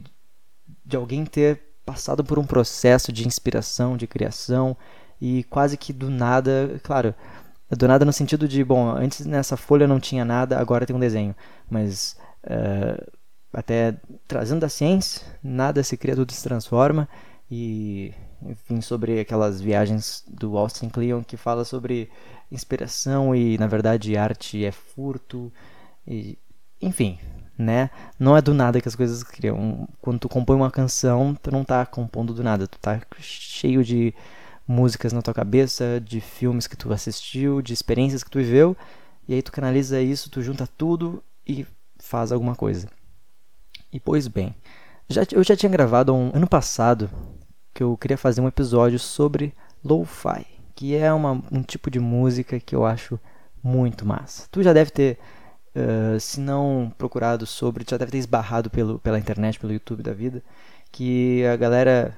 de 0.86 0.96
alguém 0.96 1.26
ter 1.26 1.60
passado 1.84 2.24
por 2.24 2.38
um 2.38 2.46
processo 2.46 3.12
de 3.12 3.28
inspiração, 3.28 3.98
de 3.98 4.06
criação, 4.06 4.78
e 5.20 5.44
quase 5.46 5.76
que 5.76 5.92
do 5.92 6.12
nada, 6.12 6.80
claro, 6.84 7.16
do 7.72 7.88
nada 7.88 8.06
no 8.06 8.14
sentido 8.14 8.48
de, 8.48 8.64
bom, 8.64 8.90
antes 8.96 9.26
nessa 9.26 9.58
folha 9.58 9.88
não 9.88 10.00
tinha 10.00 10.24
nada, 10.24 10.60
agora 10.60 10.86
tem 10.86 10.96
um 10.96 11.00
desenho, 11.00 11.36
mas 11.68 12.16
uh, 12.44 13.12
até 13.54 13.96
trazendo 14.28 14.62
da 14.62 14.70
ciência, 14.70 15.22
nada 15.44 15.84
se 15.84 15.98
cria, 15.98 16.16
tudo 16.16 16.32
se 16.32 16.44
transforma. 16.44 17.08
E, 17.50 18.14
enfim, 18.42 18.80
sobre 18.80 19.20
aquelas 19.20 19.60
viagens 19.60 20.24
do 20.28 20.58
Austin 20.58 20.90
Kleon 20.90 21.22
que 21.24 21.36
fala 21.36 21.66
sobre 21.66 22.10
inspiração 22.52 23.36
e, 23.36 23.58
na 23.58 23.68
verdade, 23.68 24.16
arte 24.16 24.64
é 24.64 24.72
furto. 24.72 25.52
E, 26.08 26.38
enfim, 26.82 27.20
né? 27.58 27.90
Não 28.18 28.36
é 28.36 28.42
do 28.42 28.54
nada 28.54 28.80
que 28.80 28.88
as 28.88 28.96
coisas 28.96 29.24
criam. 29.24 29.88
Quando 30.02 30.20
tu 30.20 30.30
compõe 30.30 30.56
uma 30.56 30.72
canção, 30.72 31.36
tu 31.42 31.52
não 31.52 31.64
tá 31.64 31.86
compondo 31.86 32.34
do 32.34 32.44
nada, 32.44 32.68
tu 32.68 32.80
tá 32.80 33.02
cheio 33.20 33.84
de 33.84 34.14
músicas 34.68 35.12
na 35.12 35.22
tua 35.22 35.34
cabeça, 35.34 36.02
de 36.04 36.22
filmes 36.22 36.68
que 36.68 36.78
tu 36.78 36.92
assistiu, 36.94 37.62
de 37.62 37.74
experiências 37.74 38.24
que 38.24 38.32
tu 38.32 38.40
viveu, 38.40 38.76
e 39.28 39.34
aí 39.34 39.42
tu 39.42 39.52
canaliza 39.52 40.02
isso, 40.02 40.30
tu 40.30 40.42
junta 40.42 40.68
tudo 40.78 41.24
e 41.46 41.66
faz 42.00 42.32
alguma 42.32 42.56
coisa. 42.56 42.88
E 43.92 44.00
pois 44.00 44.28
bem, 44.28 44.56
já, 45.10 45.24
eu 45.32 45.44
já 45.44 45.56
tinha 45.56 45.72
gravado 45.72 46.14
um 46.14 46.32
ano 46.34 46.48
passado 46.48 47.10
que 47.74 47.84
eu 47.84 47.98
queria 47.98 48.18
fazer 48.18 48.42
um 48.42 48.48
episódio 48.48 48.98
sobre 49.00 49.54
lo-fi, 49.84 50.46
que 50.76 50.96
é 50.96 51.12
uma, 51.12 51.42
um 51.52 51.62
tipo 51.62 51.90
de 51.90 52.00
música 52.00 52.60
que 52.60 52.76
eu 52.76 52.86
acho 52.86 53.20
muito 53.64 54.06
massa. 54.06 54.48
Tu 54.52 54.64
já 54.64 54.74
deve 54.74 54.92
ter, 54.92 55.20
uh, 55.76 56.20
se 56.20 56.40
não 56.40 56.92
procurado 56.98 57.46
sobre, 57.46 57.86
já 57.88 57.98
deve 57.98 58.12
ter 58.12 58.18
esbarrado 58.18 58.70
pelo, 58.70 59.00
pela 59.00 59.20
internet, 59.20 59.60
pelo 59.60 59.74
YouTube 59.74 60.04
da 60.04 60.14
vida, 60.14 60.42
que 60.92 61.46
a 61.46 61.56
galera 61.56 62.16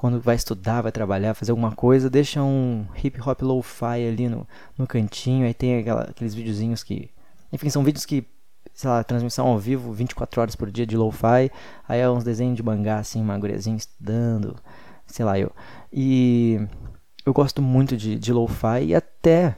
quando 0.00 0.18
vai 0.18 0.34
estudar, 0.34 0.80
vai 0.80 0.90
trabalhar, 0.90 1.34
fazer 1.34 1.50
alguma 1.50 1.72
coisa, 1.72 2.08
deixa 2.08 2.42
um 2.42 2.86
hip 3.04 3.20
hop 3.20 3.42
lo-fi 3.42 4.08
ali 4.08 4.30
no, 4.30 4.48
no 4.78 4.86
cantinho, 4.86 5.44
aí 5.44 5.52
tem 5.52 5.78
aquela, 5.78 6.04
aqueles 6.04 6.32
videozinhos 6.32 6.82
que, 6.82 7.10
enfim, 7.52 7.68
são 7.68 7.84
vídeos 7.84 8.06
que 8.06 8.24
sei 8.74 8.88
lá, 8.90 9.04
transmissão 9.04 9.46
ao 9.46 9.58
vivo 9.58 9.92
24 9.92 10.40
horas 10.40 10.56
por 10.56 10.70
dia 10.70 10.86
de 10.86 10.96
lo-fi, 10.96 11.50
aí 11.88 12.00
é 12.00 12.10
uns 12.10 12.24
desenhos 12.24 12.56
de 12.56 12.62
mangá 12.62 12.98
assim, 12.98 13.20
uma 13.20 13.38
estudando, 13.76 14.56
sei 15.06 15.24
lá 15.24 15.38
eu. 15.38 15.52
E 15.92 16.60
eu 17.24 17.32
gosto 17.32 17.60
muito 17.60 17.96
de, 17.96 18.18
de 18.18 18.32
lo-fi 18.32 18.84
e 18.86 18.94
até 18.94 19.56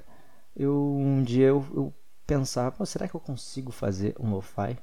eu 0.57 0.97
um 0.99 1.23
dia 1.23 1.47
eu, 1.47 1.64
eu 1.75 1.95
pensava, 2.26 2.85
será 2.87 3.07
que 3.09 3.14
eu 3.14 3.21
consigo 3.21 3.71
fazer 3.71 4.14
um 4.19 4.31
lo-fi? 4.31 4.78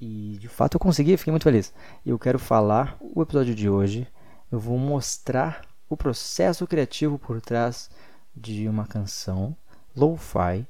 E 0.00 0.36
de 0.40 0.48
fato 0.48 0.74
eu 0.74 0.80
consegui, 0.80 1.16
fiquei 1.16 1.30
muito 1.30 1.44
feliz. 1.44 1.72
E 2.04 2.10
eu 2.10 2.18
quero 2.18 2.38
falar 2.38 2.96
o 3.00 3.22
episódio 3.22 3.54
de 3.54 3.68
hoje. 3.70 4.06
Eu 4.50 4.58
vou 4.58 4.76
mostrar 4.76 5.62
o 5.88 5.96
processo 5.96 6.66
criativo 6.66 7.18
por 7.18 7.40
trás 7.40 7.88
de 8.34 8.68
uma 8.68 8.86
canção 8.86 9.56
lo-fi. 9.94 10.66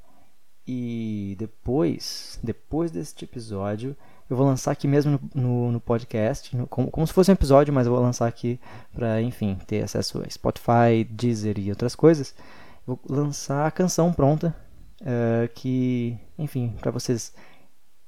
E 0.74 1.36
depois, 1.38 2.38
depois 2.42 2.90
deste 2.90 3.26
episódio, 3.26 3.94
eu 4.30 4.34
vou 4.34 4.46
lançar 4.46 4.70
aqui 4.72 4.88
mesmo 4.88 5.20
no, 5.34 5.42
no, 5.42 5.72
no 5.72 5.80
podcast, 5.80 6.56
no, 6.56 6.66
como, 6.66 6.90
como, 6.90 7.06
se 7.06 7.12
fosse 7.12 7.30
um 7.30 7.34
episódio, 7.34 7.74
mas 7.74 7.86
eu 7.86 7.92
vou 7.92 8.00
lançar 8.00 8.26
aqui 8.26 8.58
para, 8.90 9.20
enfim, 9.20 9.58
ter 9.66 9.82
acesso 9.82 10.22
a 10.22 10.30
Spotify, 10.30 11.04
Deezer 11.10 11.58
e 11.58 11.68
outras 11.68 11.94
coisas. 11.94 12.34
Vou 12.86 12.98
lançar 13.06 13.66
a 13.66 13.70
canção 13.70 14.14
pronta, 14.14 14.56
uh, 15.02 15.46
que, 15.54 16.16
enfim, 16.38 16.74
para 16.80 16.90
vocês 16.90 17.34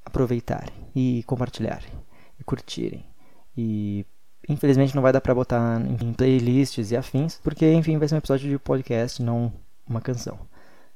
aproveitarem 0.03 0.75
e 0.97 1.23
compartilharem 1.27 1.93
e 2.41 2.45
curtirem. 2.45 3.05
E 3.55 4.07
infelizmente 4.49 4.95
não 4.95 5.03
vai 5.03 5.13
dar 5.13 5.21
para 5.21 5.35
botar 5.35 5.83
em 5.83 6.15
playlists 6.15 6.91
e 6.91 6.97
afins, 6.97 7.39
porque 7.45 7.71
enfim 7.75 7.99
vai 7.99 8.09
ser 8.09 8.15
um 8.15 8.19
episódio 8.19 8.49
de 8.49 8.59
podcast, 8.59 9.23
não 9.23 9.53
uma 9.87 10.01
canção. 10.01 10.39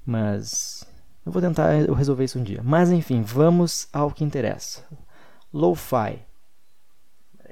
Mas 0.07 0.87
eu 1.25 1.33
vou 1.33 1.43
tentar 1.43 1.71
resolver 1.95 2.25
isso 2.25 2.39
um 2.39 2.43
dia. 2.43 2.63
Mas 2.65 2.91
enfim, 2.91 3.23
vamos 3.23 3.89
ao 3.93 4.11
que 4.11 4.25
interessa. 4.25 4.85
Lo-fi. 5.53 6.21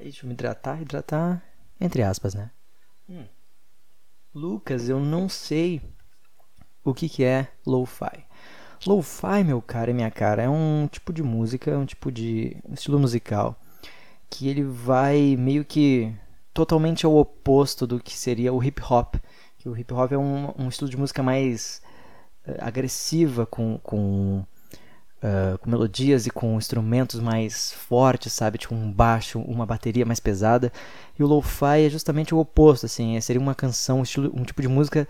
Deixa 0.02 0.25
eu 0.25 0.28
me 0.28 0.35
hidratar, 0.35 0.80
hidratar 0.80 1.42
entre 1.80 2.02
aspas, 2.02 2.35
né? 2.35 2.50
Hum. 3.08 3.25
Lucas, 4.35 4.88
eu 4.88 5.00
não 5.00 5.28
sei 5.28 5.80
o 6.85 6.94
que, 6.94 7.08
que 7.08 7.25
é 7.25 7.49
lo-fi. 7.66 8.25
Lo-fi, 8.87 9.42
meu 9.44 9.61
cara 9.62 9.90
e 9.90 9.94
minha 9.94 10.11
cara, 10.11 10.42
é 10.42 10.49
um 10.49 10.87
tipo 10.90 11.12
de 11.12 11.23
música, 11.23 11.76
um 11.76 11.87
tipo 11.87 12.12
de 12.12 12.56
estilo 12.70 12.99
musical 12.99 13.58
que 14.28 14.49
ele 14.49 14.62
vai 14.62 15.37
meio 15.38 15.64
que 15.64 16.12
totalmente 16.52 17.06
ao 17.06 17.16
oposto 17.16 17.87
do 17.87 18.00
que 18.00 18.16
seria 18.16 18.52
o 18.52 18.62
hip 18.62 18.82
hop. 18.82 19.16
Que 19.58 19.68
o 19.68 19.76
hip 19.76 19.92
hop 19.92 20.12
é 20.12 20.18
um, 20.18 20.52
um 20.58 20.68
estilo 20.68 20.90
de 20.90 20.96
música 20.96 21.23
mais 21.23 21.80
agressiva, 22.58 23.46
com, 23.46 23.78
com, 23.82 24.44
uh, 25.22 25.58
com 25.58 25.70
melodias 25.70 26.26
e 26.26 26.30
com 26.30 26.56
instrumentos 26.56 27.20
mais 27.20 27.72
fortes, 27.72 28.32
sabe? 28.32 28.58
Tipo 28.58 28.74
um 28.74 28.92
baixo, 28.92 29.40
uma 29.40 29.66
bateria 29.66 30.06
mais 30.06 30.20
pesada. 30.20 30.72
E 31.18 31.22
o 31.22 31.26
lo-fi 31.26 31.86
é 31.86 31.90
justamente 31.90 32.34
o 32.34 32.38
oposto, 32.38 32.86
assim, 32.86 33.16
é, 33.16 33.20
seria 33.20 33.40
uma 33.40 33.54
canção, 33.54 34.00
um, 34.00 34.02
estilo, 34.02 34.32
um 34.34 34.44
tipo 34.44 34.62
de 34.62 34.68
música 34.68 35.08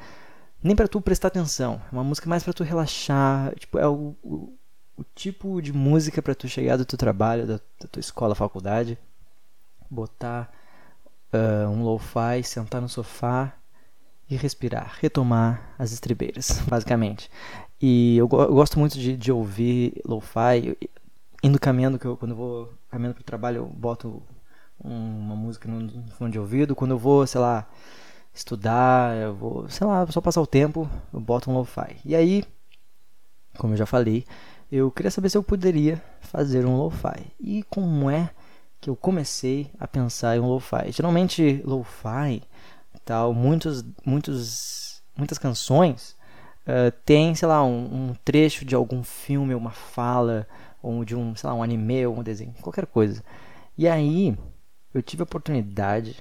nem 0.63 0.75
para 0.75 0.89
tu 0.89 1.01
prestar 1.01 1.29
atenção, 1.29 1.81
é 1.93 1.95
uma 1.95 2.03
música 2.03 2.29
mais 2.29 2.43
para 2.43 2.53
tu 2.53 2.65
relaxar, 2.65 3.55
tipo, 3.57 3.79
é 3.79 3.87
o, 3.87 4.17
o, 4.23 4.53
o 4.97 5.05
tipo 5.15 5.61
de 5.61 5.73
música 5.73 6.21
para 6.21 6.35
tu 6.35 6.49
chegar 6.49 6.77
do 6.77 6.85
teu 6.85 6.99
trabalho, 6.99 7.47
da, 7.47 7.61
da 7.81 7.89
tua 7.89 8.01
escola, 8.01 8.35
faculdade, 8.35 8.99
botar 9.89 10.51
uh, 11.33 11.69
um 11.69 11.85
lo-fi, 11.85 12.43
sentar 12.43 12.81
no 12.81 12.89
sofá 12.89 13.53
e 14.29 14.37
respirar, 14.37 14.97
retomar 15.01 15.75
as 15.79 15.93
estribeiras, 15.93 16.61
basicamente. 16.69 17.31
E 17.81 18.17
eu, 18.17 18.29
eu 18.31 18.55
gosto 18.55 18.79
muito 18.79 18.99
de, 18.99 19.17
de 19.17 19.31
ouvir 19.31 20.01
lo-fi, 20.05 20.77
indo 21.43 21.59
caminhando, 21.61 21.99
que 21.99 22.07
eu, 22.07 22.17
quando 22.17 22.33
eu 22.33 22.37
vou 22.37 22.75
caminhando 22.91 23.15
pro 23.15 23.25
trabalho, 23.25 23.59
eu 23.59 23.67
boto 23.67 24.23
um, 24.83 25.19
uma 25.21 25.37
música 25.37 25.69
no, 25.69 25.81
no 25.81 26.11
fone 26.13 26.33
de 26.33 26.39
ouvido, 26.39 26.75
quando 26.75 26.93
eu 26.93 26.99
vou, 26.99 27.27
sei 27.27 27.41
lá, 27.41 27.69
estudar, 28.35 29.17
eu 29.17 29.35
vou, 29.35 29.69
sei 29.69 29.87
lá, 29.87 30.07
só 30.09 30.21
passar 30.21 30.41
o 30.41 30.47
tempo, 30.47 30.89
eu 31.13 31.21
boto 31.21 31.51
um 31.51 31.55
lo-fi. 31.55 31.97
E 32.05 32.15
aí, 32.15 32.45
como 33.57 33.75
eu 33.75 33.77
já 33.77 33.87
falei, 33.87 34.25
eu 34.71 34.91
queria 34.91 35.11
saber 35.11 35.29
se 35.29 35.39
eu 35.39 35.43
poderia 35.43 36.03
fazer 36.21 36.67
um 36.67 36.77
lo-fi. 36.77 37.27
E 37.41 37.63
como 37.65 38.11
é 38.11 38.31
que 38.81 38.91
eu 38.91 38.97
comecei 38.97 39.71
a 39.79 39.87
pensar 39.87 40.37
em 40.37 40.41
um 40.41 40.49
lo-fi? 40.49 40.91
Geralmente, 40.91 41.63
lo-fi, 41.65 42.43
tal, 43.07 43.33
muitos, 43.33 43.85
muitos, 44.05 45.01
muitas 45.17 45.39
canções 45.39 46.17
uh, 46.67 46.91
tem, 47.05 47.35
sei 47.35 47.47
lá, 47.47 47.65
um, 47.65 48.11
um, 48.11 48.15
trecho 48.25 48.65
de 48.65 48.75
algum 48.75 49.03
filme, 49.03 49.55
uma 49.55 49.71
fala, 49.71 50.47
ou 50.83 51.05
de 51.05 51.15
um, 51.15 51.35
sei 51.37 51.49
lá, 51.49 51.55
um 51.55 51.63
anime 51.63 52.05
ou 52.05 52.19
um 52.19 52.23
desenho, 52.23 52.53
qualquer 52.61 52.85
coisa. 52.85 53.23
E 53.79 53.87
aí, 53.87 54.37
eu 54.93 55.03
tive 55.03 55.23
a 55.23 55.25
oportunidade 55.25 56.17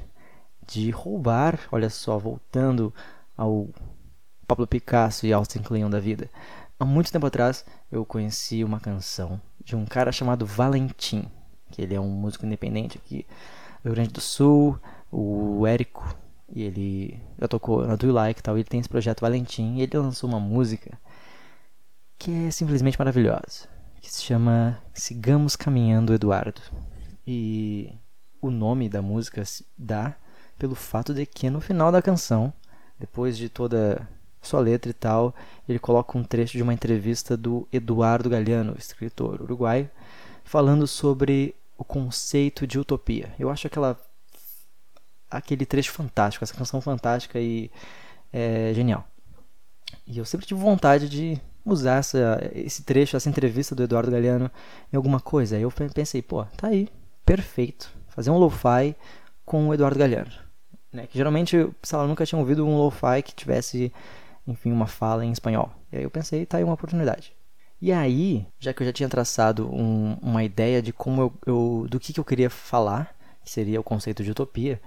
de 0.67 0.91
roubar, 0.91 1.59
olha 1.71 1.89
só, 1.89 2.19
voltando 2.19 2.93
ao 3.35 3.67
Pablo 4.47 4.67
Picasso 4.67 5.25
e 5.25 5.33
Austin 5.33 5.63
Kleon 5.63 5.89
da 5.89 5.99
vida. 5.99 6.29
Há 6.79 6.85
muito 6.85 7.11
tempo 7.11 7.25
atrás 7.25 7.65
eu 7.91 8.05
conheci 8.05 8.63
uma 8.63 8.79
canção 8.79 9.41
de 9.63 9.75
um 9.75 9.85
cara 9.85 10.11
chamado 10.11 10.45
Valentim, 10.45 11.25
que 11.71 11.81
ele 11.81 11.95
é 11.95 11.99
um 11.99 12.09
músico 12.09 12.45
independente 12.45 12.97
aqui 12.97 13.25
do 13.81 13.87
Rio 13.87 13.95
Grande 13.95 14.11
do 14.11 14.21
Sul, 14.21 14.79
o 15.11 15.65
Érico, 15.65 16.15
e 16.49 16.63
ele 16.63 17.21
já 17.39 17.47
tocou 17.47 17.85
na 17.85 17.95
Do 17.95 18.07
You 18.07 18.13
Like 18.13 18.41
tal, 18.41 18.57
e 18.57 18.61
ele 18.61 18.69
tem 18.69 18.79
esse 18.79 18.89
projeto 18.89 19.21
Valentim, 19.21 19.75
e 19.75 19.81
ele 19.81 19.97
lançou 19.97 20.29
uma 20.29 20.39
música 20.39 20.97
que 22.17 22.47
é 22.47 22.51
simplesmente 22.51 22.97
maravilhosa, 22.97 23.67
que 24.01 24.11
se 24.11 24.23
chama 24.23 24.81
Sigamos 24.93 25.55
Caminhando 25.55 26.13
Eduardo. 26.13 26.61
E 27.25 27.91
o 28.41 28.49
nome 28.49 28.87
da 28.87 29.01
música 29.01 29.43
dá 29.77 30.15
pelo 30.57 30.75
fato 30.75 31.13
de 31.13 31.25
que 31.25 31.49
no 31.49 31.59
final 31.59 31.91
da 31.91 32.01
canção, 32.01 32.53
depois 32.99 33.37
de 33.37 33.49
toda 33.49 34.07
sua 34.41 34.59
letra 34.59 34.89
e 34.89 34.93
tal, 34.93 35.33
ele 35.67 35.79
coloca 35.79 36.17
um 36.17 36.23
trecho 36.23 36.55
de 36.55 36.63
uma 36.63 36.73
entrevista 36.73 37.35
do 37.35 37.67
Eduardo 37.73 38.29
Galeano, 38.29 38.75
escritor 38.77 39.41
uruguaio, 39.41 39.89
falando 40.43 40.85
sobre 40.87 41.55
o 41.77 41.83
conceito 41.83 42.65
de 42.65 42.79
utopia. 42.79 43.33
Eu 43.37 43.49
acho 43.49 43.67
aquela 43.67 43.99
aquele 45.37 45.65
trecho 45.65 45.91
fantástico, 45.91 46.43
essa 46.43 46.53
canção 46.53 46.81
fantástica 46.81 47.39
e 47.39 47.69
é, 48.31 48.71
genial. 48.73 49.07
E 50.07 50.17
eu 50.17 50.25
sempre 50.25 50.45
tive 50.45 50.59
vontade 50.59 51.09
de 51.09 51.39
usar 51.65 51.97
essa, 51.97 52.39
esse 52.53 52.83
trecho, 52.83 53.17
essa 53.17 53.29
entrevista 53.29 53.73
do 53.73 53.83
Eduardo 53.83 54.11
Galeano 54.11 54.51
em 54.91 54.95
alguma 54.95 55.19
coisa. 55.19 55.55
Aí 55.55 55.63
eu 55.63 55.71
pensei, 55.71 56.21
pô, 56.21 56.45
tá 56.57 56.67
aí, 56.67 56.87
perfeito. 57.25 57.91
Fazer 58.09 58.29
um 58.29 58.37
lo-fi 58.37 58.95
com 59.43 59.67
o 59.67 59.73
Eduardo 59.73 59.97
Galeano. 59.97 60.31
Né? 60.93 61.07
Que 61.07 61.17
geralmente, 61.17 61.69
sei 61.81 61.97
lá, 61.97 62.07
nunca 62.07 62.25
tinha 62.25 62.39
ouvido 62.39 62.65
um 62.65 62.77
lo-fi 62.77 63.21
que 63.23 63.33
tivesse, 63.33 63.91
enfim, 64.47 64.71
uma 64.71 64.87
fala 64.87 65.25
em 65.25 65.31
espanhol. 65.31 65.71
E 65.91 65.97
aí 65.97 66.03
eu 66.03 66.11
pensei, 66.11 66.45
tá 66.45 66.57
aí 66.57 66.63
uma 66.63 66.73
oportunidade. 66.73 67.33
E 67.81 67.91
aí, 67.91 68.47
já 68.59 68.73
que 68.73 68.81
eu 68.81 68.87
já 68.87 68.93
tinha 68.93 69.09
traçado 69.09 69.67
um, 69.73 70.17
uma 70.21 70.43
ideia 70.43 70.81
de 70.81 70.93
como 70.93 71.21
eu, 71.21 71.33
eu 71.45 71.87
do 71.89 71.99
que, 71.99 72.13
que 72.13 72.19
eu 72.19 72.23
queria 72.23 72.49
falar, 72.49 73.13
que 73.43 73.51
seria 73.51 73.79
o 73.79 73.83
conceito 73.83 74.23
de 74.23 74.31
utopia, 74.31 74.79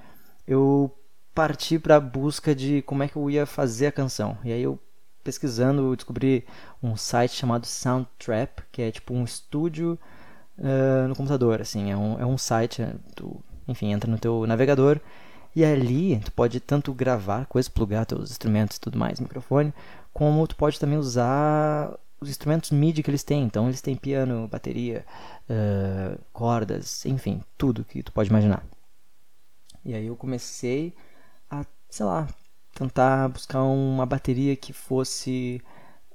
eu 0.49 0.91
parti 1.35 1.79
para 1.79 1.97
a 1.97 2.01
busca 2.01 2.55
de 2.55 2.83
como 2.83 3.03
é 3.03 3.09
que 3.09 3.17
eu 3.17 3.31
ia 3.31 3.47
fazer 3.47 3.87
a 3.87 3.93
canção. 3.93 4.37
E 4.43 4.51
aí 4.51 4.63
eu 4.63 4.79
pesquisando, 5.23 5.83
eu 5.83 5.95
descobri 5.95 6.47
um 6.83 6.97
site 6.97 7.35
chamado 7.35 7.67
Soundtrap, 7.67 8.61
que 8.73 8.81
é 8.81 8.91
tipo 8.91 9.13
um 9.13 9.25
estúdio 9.25 9.99
uh, 10.59 11.07
no 11.07 11.15
computador, 11.15 11.61
assim, 11.61 11.91
é 11.91 11.97
um, 11.97 12.19
é 12.19 12.25
um 12.25 12.39
site, 12.39 12.83
tu, 13.15 13.45
enfim, 13.69 13.93
entra 13.93 14.11
no 14.11 14.19
teu 14.19 14.47
navegador 14.47 14.99
e 15.55 15.65
ali 15.65 16.19
tu 16.25 16.33
pode 16.33 16.61
tanto 16.61 16.95
gravar 16.95 17.45
coisas, 17.47 17.69
plugar 17.69 18.07
teus 18.07 18.31
instrumentos 18.31 18.79
e 18.79 18.81
tudo 18.81 18.99
mais, 18.99 19.21
microfone, 19.21 19.75
como 20.15 20.47
tu 20.47 20.57
pode 20.57 20.81
também 20.81 20.97
usar 20.97 21.95
os 22.21 22.31
instrumentos 22.31 22.71
MIDI 22.71 23.03
que 23.03 23.11
eles 23.11 23.23
têm. 23.23 23.45
Então 23.45 23.67
eles 23.67 23.83
têm 23.83 23.95
piano, 23.95 24.49
bateria, 24.49 25.05
uh, 25.49 26.19
cordas, 26.33 27.05
enfim, 27.05 27.43
tudo 27.57 27.85
que 27.85 28.03
tu 28.03 28.13
pode 28.13 28.31
imaginar. 28.31 28.65
E 29.89 29.95
aí 29.95 30.07
eu 30.07 30.15
comecei 30.15 30.93
a, 31.51 31.65
sei 31.89 32.05
lá, 32.05 32.29
tentar 32.75 33.27
buscar 33.31 33.63
uma 33.63 34.05
bateria 34.05 34.55
que 34.55 34.71
fosse 34.71 35.63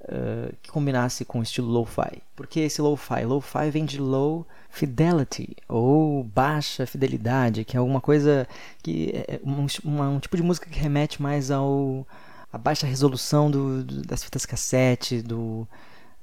uh, 0.02 0.56
que 0.62 0.70
combinasse 0.70 1.26
com 1.26 1.40
o 1.40 1.44
estilo 1.44 1.70
lo-fi. 1.70 2.22
Por 2.36 2.46
que 2.46 2.60
esse 2.60 2.80
lo-fi? 2.80 3.26
Lo-fi 3.26 3.72
vem 3.72 3.84
de 3.84 4.00
low 4.00 4.46
fidelity 4.70 5.58
ou 5.68 6.24
baixa 6.24 6.86
fidelidade, 6.86 7.66
que 7.66 7.76
é 7.76 7.80
alguma 7.80 8.00
coisa 8.00 8.48
que 8.84 9.12
é 9.28 9.40
um, 9.44 9.66
uma, 9.84 10.08
um 10.08 10.20
tipo 10.20 10.38
de 10.38 10.44
música 10.44 10.70
que 10.70 10.78
remete 10.78 11.20
mais 11.20 11.50
ao 11.50 12.06
a 12.52 12.60
baixa 12.60 12.86
resolução 12.86 13.50
do, 13.50 13.84
do, 13.84 14.04
das 14.04 14.24
fitas 14.24 14.46
cassete, 14.46 15.20
do 15.24 15.68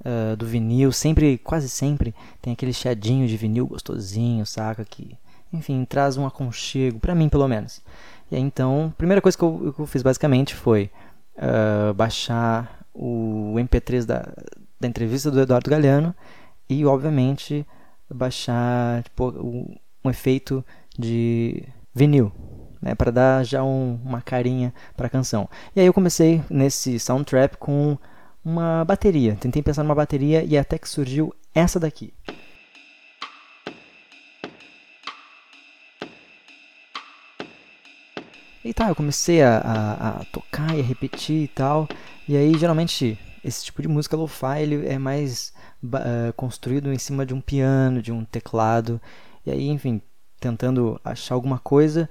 uh, 0.05 0.37
do 0.37 0.47
vinil, 0.47 0.93
sempre, 0.93 1.37
quase 1.39 1.69
sempre 1.69 2.15
tem 2.41 2.53
aquele 2.53 2.73
chiadinho 2.73 3.27
de 3.27 3.37
vinil 3.37 3.67
gostosinho, 3.67 4.47
saca 4.47 4.85
que, 4.85 5.19
enfim, 5.53 5.85
traz 5.85 6.17
um 6.17 6.27
aconchego 6.27 6.99
para 6.99 7.15
mim 7.15 7.29
pelo 7.29 7.49
menos. 7.49 7.83
E 8.31 8.37
aí, 8.37 8.43
então, 8.43 8.93
a 8.93 8.97
primeira 8.97 9.21
coisa 9.21 9.37
que 9.37 9.43
eu, 9.45 9.73
que 9.75 9.81
eu 9.81 9.87
fiz 9.87 10.03
basicamente 10.03 10.55
foi 10.55 10.91
uh, 11.37 11.93
baixar 11.95 12.87
o 12.95 13.55
MP3 13.57 14.05
da, 14.05 14.29
da 14.79 14.87
entrevista 14.89 15.31
do 15.31 15.41
Eduardo 15.41 15.69
Galeano 15.69 16.15
e, 16.69 16.87
obviamente, 16.87 17.67
baixar 18.09 19.03
tipo, 19.03 19.33
um 20.05 20.11
efeito 20.11 20.65
de 20.99 21.65
vinil. 21.95 22.33
né, 22.81 22.95
para 22.95 23.11
dar 23.11 23.45
já 23.45 23.63
um, 23.63 23.99
uma 24.05 24.23
carinha 24.23 24.73
para 24.97 25.07
a 25.07 25.11
canção. 25.11 25.49
E 25.75 25.81
aí 25.81 25.87
eu 25.87 25.93
comecei 25.93 26.43
nesse 26.49 26.99
soundtrap 26.99 27.57
com 27.57 27.99
uma 28.45 28.85
bateria. 28.85 29.37
Tentei 29.39 29.63
pensar 29.63 29.83
numa 29.83 29.95
bateria 29.95 30.43
e 30.43 30.57
até 30.57 30.79
que 30.79 30.89
surgiu 30.89 31.35
essa 31.55 31.79
daqui. 31.79 32.15
E 38.63 38.75
tá, 38.75 38.89
eu 38.89 38.95
comecei 38.95 39.43
a, 39.43 39.59
a, 39.59 40.09
a, 40.09 40.25
tocar 40.27 40.77
e 40.77 40.81
a 40.81 40.85
repetir 40.85 41.45
e 41.45 41.49
tal. 41.49 41.89
E 42.29 42.37
aí, 42.37 42.57
geralmente, 42.59 43.19
esse 43.43 43.65
tipo 43.65 43.81
de 43.81 43.89
música 43.89 44.17
lo-fi 44.17 44.87
é 44.87 44.99
mais 44.99 45.53
uh, 45.83 46.33
construído 46.37 46.93
em 46.93 46.99
cima 46.99 47.25
de 47.25 47.33
um 47.33 47.41
piano, 47.41 48.03
de 48.03 48.13
um 48.13 48.23
teclado. 48.23 49.01
E 49.47 49.51
aí, 49.51 49.69
enfim, 49.69 50.03
tentando 50.39 51.01
achar 51.03 51.35
alguma 51.35 51.59
coisa, 51.59 52.09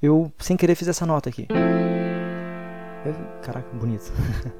eu 0.00 0.32
sem 0.38 0.56
querer 0.56 0.74
fiz 0.74 0.88
essa 0.88 1.06
nota 1.06 1.28
aqui. 1.28 1.46
Caraca, 3.42 3.68
bonito. 3.76 4.12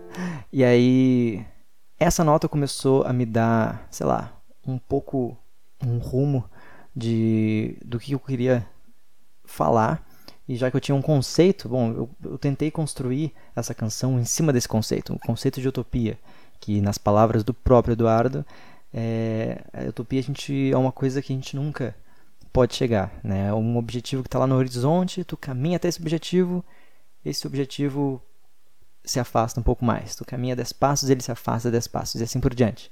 e 0.53 0.63
aí, 0.63 1.45
essa 1.99 2.23
nota 2.23 2.49
começou 2.49 3.03
a 3.05 3.13
me 3.13 3.27
dar, 3.27 3.87
sei 3.91 4.07
lá, 4.07 4.33
um 4.65 4.79
pouco 4.79 5.37
um 5.85 5.99
rumo 5.99 6.45
de 6.95 7.77
do 7.85 7.99
que 7.99 8.13
eu 8.13 8.21
queria 8.21 8.65
falar. 9.45 10.05
E 10.49 10.57
já 10.57 10.71
que 10.71 10.77
eu 10.77 10.81
tinha 10.81 10.95
um 10.95 11.03
conceito, 11.03 11.69
bom, 11.69 11.93
eu, 11.93 12.11
eu 12.25 12.39
tentei 12.39 12.71
construir 12.71 13.33
essa 13.55 13.73
canção 13.73 14.19
em 14.19 14.25
cima 14.25 14.53
desse 14.53 14.69
conceito, 14.69 15.13
um 15.13 15.19
conceito 15.19 15.61
de 15.61 15.69
utopia, 15.69 16.19
que 16.61 16.81
nas 16.81 16.99
palavras 16.99 17.45
do 17.45 17.55
próprio 17.55 17.93
Eduardo, 17.93 18.45
é, 18.93 19.63
a 19.73 19.89
utopia 19.89 20.21
a 20.21 20.23
gente 20.23 20.71
é 20.73 20.77
uma 20.77 20.93
coisa 20.93 21.23
que 21.23 21.33
a 21.33 21.37
gente 21.37 21.57
nunca 21.57 21.95
pode 22.53 22.75
chegar, 22.75 23.13
né? 23.25 23.49
É 23.49 23.55
um 23.55 23.77
objetivo 23.77 24.23
que 24.23 24.29
está 24.29 24.39
lá 24.39 24.47
no 24.47 24.57
horizonte, 24.57 25.25
tu 25.25 25.37
caminha 25.37 25.77
até 25.77 25.89
esse 25.89 26.01
objetivo, 26.01 26.65
esse 27.25 27.47
objetivo 27.47 28.21
se 29.05 29.19
afasta 29.19 29.59
um 29.59 29.63
pouco 29.63 29.85
mais. 29.85 30.15
Tu 30.15 30.25
caminha 30.25 30.55
10 30.55 30.73
passos, 30.75 31.09
ele 31.11 31.23
se 31.23 31.33
afasta 31.33 31.71
10 31.71 31.87
passos 31.89 32.21
e 32.21 32.25
assim 32.25 32.41
por 32.41 32.55
diante. 32.55 32.91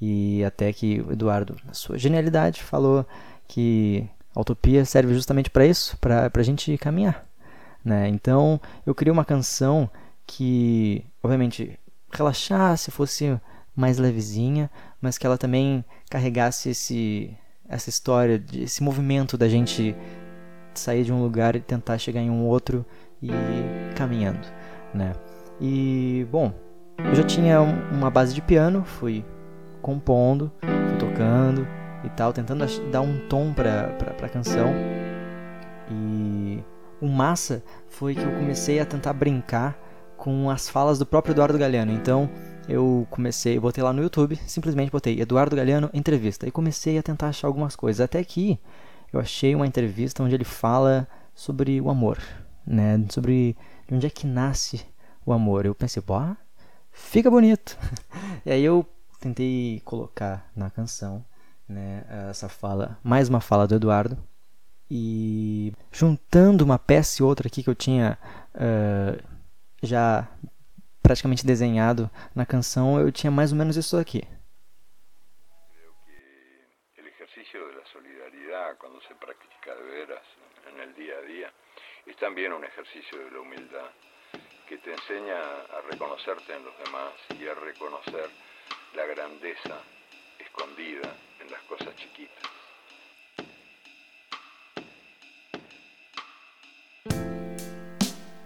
E 0.00 0.44
até 0.44 0.72
que 0.72 1.00
o 1.00 1.12
Eduardo, 1.12 1.56
na 1.64 1.74
sua 1.74 1.98
genialidade, 1.98 2.62
falou 2.62 3.06
que 3.46 4.08
a 4.38 4.40
utopia 4.40 4.84
serve 4.84 5.12
justamente 5.12 5.50
para 5.50 5.66
isso, 5.66 5.98
para 5.98 6.30
a 6.32 6.42
gente 6.44 6.78
caminhar. 6.78 7.26
Né? 7.84 8.06
Então 8.06 8.60
eu 8.86 8.94
criei 8.94 9.12
uma 9.12 9.24
canção 9.24 9.90
que, 10.24 11.04
obviamente, 11.20 11.76
relaxasse, 12.12 12.92
fosse 12.92 13.36
mais 13.74 13.98
levezinha, 13.98 14.70
mas 15.02 15.18
que 15.18 15.26
ela 15.26 15.36
também 15.36 15.84
carregasse 16.08 16.70
esse, 16.70 17.36
essa 17.68 17.90
história, 17.90 18.40
esse 18.54 18.80
movimento 18.80 19.36
da 19.36 19.48
gente 19.48 19.96
sair 20.72 21.02
de 21.02 21.12
um 21.12 21.20
lugar 21.20 21.56
e 21.56 21.60
tentar 21.60 21.98
chegar 21.98 22.20
em 22.20 22.30
um 22.30 22.46
outro 22.46 22.86
e 23.20 23.30
caminhando, 23.96 24.46
né? 24.94 25.14
E, 25.60 26.24
bom, 26.30 26.52
eu 26.98 27.14
já 27.16 27.24
tinha 27.24 27.60
uma 27.60 28.08
base 28.08 28.32
de 28.32 28.40
piano, 28.40 28.84
fui 28.84 29.24
compondo, 29.82 30.52
fui 30.60 30.96
tocando 30.96 31.77
e 32.04 32.08
tal, 32.10 32.32
tentando 32.32 32.64
dar 32.90 33.00
um 33.00 33.18
tom 33.28 33.52
pra, 33.52 33.88
pra, 33.98 34.14
pra 34.14 34.28
canção. 34.28 34.72
E 35.90 36.62
o 37.00 37.06
massa 37.06 37.62
foi 37.88 38.14
que 38.14 38.22
eu 38.22 38.30
comecei 38.32 38.80
a 38.80 38.86
tentar 38.86 39.12
brincar 39.12 39.78
com 40.16 40.50
as 40.50 40.68
falas 40.68 40.98
do 40.98 41.06
próprio 41.06 41.32
Eduardo 41.32 41.58
Galeano. 41.58 41.92
Então, 41.92 42.28
eu 42.68 43.06
comecei, 43.10 43.56
eu 43.56 43.60
botei 43.60 43.82
lá 43.82 43.92
no 43.92 44.02
YouTube, 44.02 44.36
simplesmente 44.46 44.90
botei 44.90 45.20
Eduardo 45.20 45.56
Galeano 45.56 45.88
entrevista 45.94 46.46
e 46.46 46.50
comecei 46.50 46.98
a 46.98 47.02
tentar 47.02 47.28
achar 47.28 47.46
algumas 47.46 47.74
coisas. 47.74 48.00
Até 48.00 48.22
que 48.22 48.58
eu 49.12 49.18
achei 49.18 49.54
uma 49.54 49.66
entrevista 49.66 50.22
onde 50.22 50.34
ele 50.34 50.44
fala 50.44 51.08
sobre 51.34 51.80
o 51.80 51.88
amor, 51.88 52.18
né? 52.66 53.02
Sobre 53.08 53.56
de 53.86 53.94
onde 53.94 54.06
é 54.06 54.10
que 54.10 54.26
nasce 54.26 54.84
o 55.24 55.32
amor. 55.32 55.64
Eu 55.64 55.74
pensei, 55.74 56.02
pô, 56.02 56.14
fica 56.90 57.30
bonito. 57.30 57.78
e 58.44 58.50
aí 58.50 58.62
eu 58.62 58.84
tentei 59.18 59.80
colocar 59.84 60.50
na 60.54 60.68
canção, 60.68 61.24
né, 61.68 62.04
essa 62.30 62.48
fala, 62.48 62.98
mais 63.02 63.28
uma 63.28 63.40
fala 63.40 63.66
do 63.66 63.74
Eduardo. 63.74 64.16
E 64.90 65.72
juntando 65.92 66.64
uma 66.64 66.78
peça 66.78 67.22
e 67.22 67.24
outra 67.24 67.46
aqui 67.48 67.62
que 67.62 67.68
eu 67.68 67.74
tinha 67.74 68.18
uh, 68.54 69.22
já 69.82 70.26
praticamente 71.02 71.44
desenhado 71.44 72.10
na 72.34 72.46
canção, 72.46 72.98
eu 72.98 73.12
tinha 73.12 73.30
mais 73.30 73.52
ou 73.52 73.58
menos 73.58 73.76
isso 73.76 73.96
aqui. 73.96 74.22
quando 78.78 79.00
se 79.02 79.14
practica 79.14 79.74
de 79.74 79.82
veras 79.82 80.22
en 80.68 80.78
el 80.78 80.90
a 80.90 81.22
día, 81.26 81.50
es 82.06 82.16
también 82.16 82.52
un 82.52 82.62
ejercicio 82.62 83.18
de 83.18 83.30
la 83.30 83.40
humildad. 83.40 83.90
que 84.68 84.76
te 84.78 84.92
enseña 84.92 85.40
a 85.40 85.80
reconocerte 85.90 86.52
en 86.54 86.62
los 86.62 86.76
demás 86.84 87.14
y 87.40 87.48
a 87.48 87.54
reconocer 87.54 88.28
la 88.94 89.06
grandeza 89.06 89.80
escondida 90.38 91.10
las 91.50 91.62
cosas 91.62 91.94
chiquitas. 91.96 92.36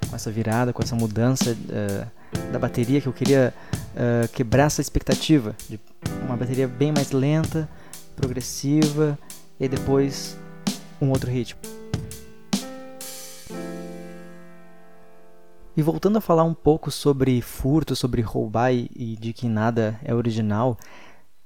Com 0.08 0.16
essa 0.16 0.30
virada, 0.30 0.72
com 0.72 0.82
essa 0.82 0.94
mudança 0.94 1.52
uh, 1.52 2.52
da 2.52 2.58
bateria 2.58 3.00
que 3.00 3.06
eu 3.06 3.12
queria 3.12 3.54
uh, 3.94 4.28
quebrar 4.32 4.64
essa 4.64 4.80
expectativa 4.80 5.56
de 5.68 5.80
uma 6.24 6.36
bateria 6.36 6.68
bem 6.68 6.92
mais 6.92 7.12
lenta, 7.12 7.68
progressiva 8.14 9.18
e 9.58 9.68
depois 9.68 10.36
um 11.00 11.10
outro 11.10 11.30
ritmo. 11.30 11.60
E 15.74 15.80
voltando 15.80 16.18
a 16.18 16.20
falar 16.20 16.44
um 16.44 16.52
pouco 16.52 16.90
sobre 16.90 17.40
furto, 17.40 17.96
sobre 17.96 18.20
roubar 18.20 18.72
e, 18.74 18.90
e 18.94 19.16
de 19.16 19.32
que 19.32 19.48
nada 19.48 19.98
é 20.04 20.14
original, 20.14 20.76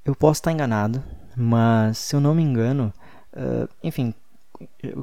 eu 0.04 0.16
posso 0.16 0.38
estar 0.38 0.50
enganado, 0.50 1.02
mas 1.36 1.98
se 1.98 2.16
eu 2.16 2.20
não 2.20 2.34
me 2.34 2.42
engano, 2.42 2.92
uh, 3.34 3.68
enfim, 3.82 4.14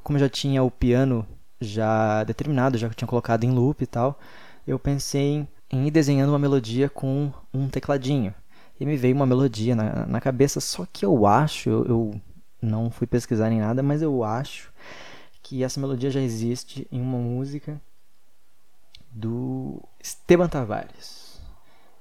como 0.02 0.18
já 0.18 0.28
tinha 0.28 0.64
o 0.64 0.72
piano 0.72 1.26
já 1.62 2.24
determinado, 2.24 2.78
já 2.78 2.90
tinha 2.90 3.08
colocado 3.08 3.44
em 3.44 3.52
loop 3.52 3.84
e 3.84 3.88
tal, 3.88 4.20
eu 4.66 4.80
pensei 4.80 5.48
em 5.70 5.88
ir 5.88 5.92
desenhando 5.92 6.30
uma 6.30 6.40
melodia 6.40 6.90
com 6.90 7.32
um 7.54 7.70
tecladinho. 7.70 8.34
E 8.80 8.86
me 8.86 8.98
veio 8.98 9.16
uma 9.16 9.26
melodia 9.26 9.76
na, 9.76 10.06
na 10.06 10.20
cabeça, 10.20 10.60
só 10.60 10.86
que 10.92 11.06
eu 11.06 11.26
acho, 11.26 11.70
eu, 11.70 11.86
eu 11.86 12.22
não 12.62 12.90
fui 12.90 13.06
pesquisar 13.06 13.50
nem 13.50 13.60
nada, 13.60 13.84
mas 13.84 14.02
eu 14.02 14.24
acho 14.24 14.74
que 15.42 15.64
essa 15.64 15.80
melodia 15.80 16.10
já 16.10 16.20
existe 16.20 16.88
em 16.92 17.00
uma 17.00 17.18
música 17.18 17.80
do 19.12 19.82
Esteban 20.00 20.48
Tavares. 20.50 21.23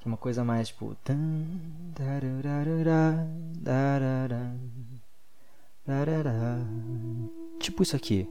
Uma 0.05 0.17
coisa 0.17 0.43
mais 0.45 0.69
tipo. 0.69 0.97
Tipo 7.61 7.83
isso 7.83 7.95
aqui. 7.95 8.29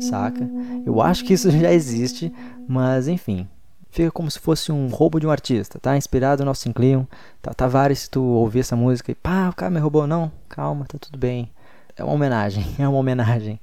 Saca? 0.00 0.48
Eu 0.86 1.00
acho 1.00 1.24
que 1.24 1.32
isso 1.32 1.50
já 1.58 1.72
existe, 1.72 2.32
mas 2.68 3.08
enfim, 3.08 3.48
fica 3.90 4.10
como 4.10 4.30
se 4.30 4.38
fosse 4.38 4.70
um 4.70 4.88
roubo 4.88 5.18
de 5.18 5.26
um 5.26 5.30
artista, 5.30 5.78
tá? 5.80 5.96
Inspirado 5.96 6.44
no 6.44 6.50
Austin 6.50 6.72
Kleon, 6.72 7.04
tá? 7.40 7.52
Tavares, 7.54 8.00
se 8.00 8.10
tu 8.10 8.22
ouvir 8.22 8.60
essa 8.60 8.76
música 8.76 9.10
e 9.10 9.14
pá, 9.14 9.48
o 9.48 9.54
cara 9.54 9.70
me 9.70 9.80
roubou, 9.80 10.06
não, 10.06 10.30
calma, 10.48 10.84
tá 10.86 10.98
tudo 10.98 11.18
bem. 11.18 11.53
É 11.96 12.04
uma 12.04 12.12
homenagem, 12.12 12.64
é 12.78 12.88
uma 12.88 12.98
homenagem. 12.98 13.60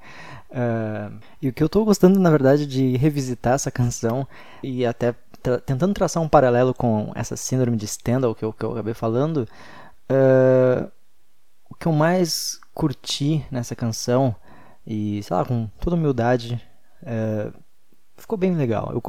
Uh, 0.49 1.17
e 1.41 1.49
o 1.49 1.53
que 1.53 1.63
eu 1.63 1.69
tô 1.69 1.85
gostando, 1.85 2.19
na 2.19 2.29
verdade, 2.29 2.65
de 2.65 2.97
revisitar 2.97 3.53
essa 3.53 3.71
canção 3.71 4.27
e 4.61 4.85
até 4.85 5.15
tra 5.41 5.59
tentando 5.59 5.93
traçar 5.93 6.21
um 6.21 6.27
paralelo 6.27 6.73
com 6.73 7.11
essa 7.15 7.35
síndrome 7.35 7.77
de 7.77 7.87
Stendhal 7.87 8.35
que 8.35 8.43
eu, 8.43 8.53
que 8.53 8.63
eu 8.63 8.73
acabei 8.73 8.93
falando, 8.93 9.47
uh, 10.09 10.91
o 11.69 11.75
que 11.75 11.87
eu 11.87 11.93
mais 11.93 12.59
curti 12.73 13.45
nessa 13.49 13.75
canção, 13.75 14.35
e 14.85 15.21
sei 15.23 15.35
lá, 15.35 15.45
com 15.45 15.67
toda 15.79 15.95
humildade, 15.95 16.61
uh, 17.03 17.53
ficou 18.17 18.37
bem 18.37 18.55
legal. 18.55 18.91
Eu 18.93 19.01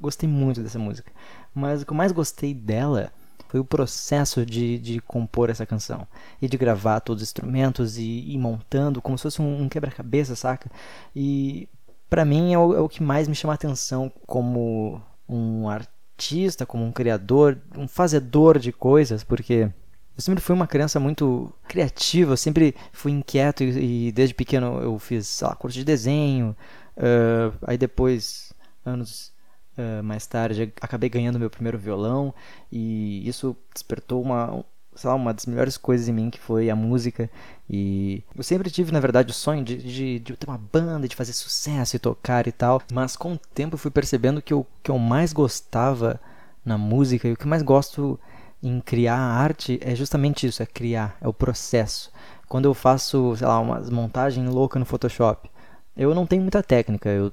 gostei 0.00 0.28
muito 0.28 0.62
dessa 0.62 0.78
música. 0.78 1.10
Mas 1.54 1.82
o 1.82 1.86
que 1.86 1.92
eu 1.92 1.96
mais 1.96 2.12
gostei 2.12 2.54
dela 2.54 3.12
foi 3.54 3.60
o 3.60 3.64
processo 3.64 4.44
de, 4.44 4.80
de 4.80 4.98
compor 4.98 5.48
essa 5.48 5.64
canção. 5.64 6.08
E 6.42 6.48
de 6.48 6.56
gravar 6.56 6.98
todos 6.98 7.22
os 7.22 7.28
instrumentos 7.28 7.96
e 7.96 8.02
ir 8.02 8.36
montando 8.36 9.00
como 9.00 9.16
se 9.16 9.22
fosse 9.22 9.40
um, 9.40 9.62
um 9.62 9.68
quebra-cabeça, 9.68 10.34
saca? 10.34 10.68
E 11.14 11.68
para 12.10 12.24
mim 12.24 12.52
é 12.52 12.58
o, 12.58 12.74
é 12.74 12.80
o 12.80 12.88
que 12.88 13.00
mais 13.00 13.28
me 13.28 13.34
chama 13.36 13.52
a 13.52 13.54
atenção 13.54 14.10
como 14.26 15.00
um 15.28 15.68
artista, 15.68 16.66
como 16.66 16.84
um 16.84 16.90
criador, 16.90 17.56
um 17.76 17.86
fazedor 17.86 18.58
de 18.58 18.72
coisas, 18.72 19.22
porque 19.22 19.70
eu 20.16 20.20
sempre 20.20 20.42
fui 20.42 20.56
uma 20.56 20.66
criança 20.66 20.98
muito 20.98 21.54
criativa, 21.68 22.36
sempre 22.36 22.74
fui 22.90 23.12
inquieto 23.12 23.62
e, 23.62 24.08
e 24.08 24.12
desde 24.12 24.34
pequeno 24.34 24.80
eu 24.80 24.98
fiz, 24.98 25.28
sei 25.28 25.46
lá, 25.46 25.54
curso 25.54 25.78
de 25.78 25.84
desenho, 25.84 26.56
uh, 26.96 27.56
aí 27.64 27.78
depois 27.78 28.52
anos 28.84 29.32
Uh, 29.76 30.02
mais 30.04 30.24
tarde 30.24 30.72
acabei 30.80 31.08
ganhando 31.08 31.36
meu 31.36 31.50
primeiro 31.50 31.76
violão 31.76 32.32
e 32.70 33.28
isso 33.28 33.56
despertou 33.72 34.22
uma, 34.22 34.64
sei 34.94 35.10
lá, 35.10 35.16
uma 35.16 35.34
das 35.34 35.46
melhores 35.46 35.76
coisas 35.76 36.08
em 36.08 36.12
mim 36.12 36.30
que 36.30 36.38
foi 36.38 36.70
a 36.70 36.76
música 36.76 37.28
e 37.68 38.22
eu 38.36 38.42
sempre 38.44 38.70
tive 38.70 38.92
na 38.92 39.00
verdade 39.00 39.32
o 39.32 39.34
sonho 39.34 39.64
de, 39.64 39.76
de, 39.76 40.18
de, 40.20 40.36
ter 40.36 40.48
uma 40.48 40.58
banda, 40.58 41.08
de 41.08 41.16
fazer 41.16 41.32
sucesso 41.32 41.96
e 41.96 41.98
tocar 41.98 42.46
e 42.46 42.52
tal, 42.52 42.80
mas 42.92 43.16
com 43.16 43.32
o 43.32 43.38
tempo 43.52 43.74
eu 43.74 43.78
fui 43.78 43.90
percebendo 43.90 44.40
que 44.40 44.54
o 44.54 44.64
que 44.82 44.92
eu 44.92 44.98
mais 44.98 45.32
gostava 45.32 46.20
na 46.64 46.78
música 46.78 47.26
e 47.26 47.32
o 47.32 47.36
que 47.36 47.46
mais 47.46 47.62
gosto 47.62 48.18
em 48.62 48.80
criar 48.80 49.18
arte 49.18 49.78
é 49.82 49.94
justamente 49.94 50.46
isso, 50.46 50.62
é 50.62 50.66
criar, 50.66 51.16
é 51.20 51.28
o 51.28 51.34
processo. 51.34 52.10
Quando 52.48 52.66
eu 52.66 52.74
faço, 52.74 53.34
sei 53.36 53.46
lá, 53.46 53.58
uma 53.60 53.80
montagem 53.90 54.46
louca 54.48 54.78
no 54.78 54.86
Photoshop, 54.86 55.50
eu 55.96 56.14
não 56.14 56.26
tenho 56.26 56.42
muita 56.42 56.62
técnica, 56.62 57.08
eu 57.08 57.32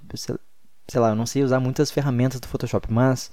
sei 0.88 1.00
lá, 1.00 1.10
eu 1.10 1.16
não 1.16 1.26
sei 1.26 1.44
usar 1.44 1.60
muitas 1.60 1.92
ferramentas 1.92 2.40
do 2.40 2.48
Photoshop, 2.48 2.92
mas 2.92 3.32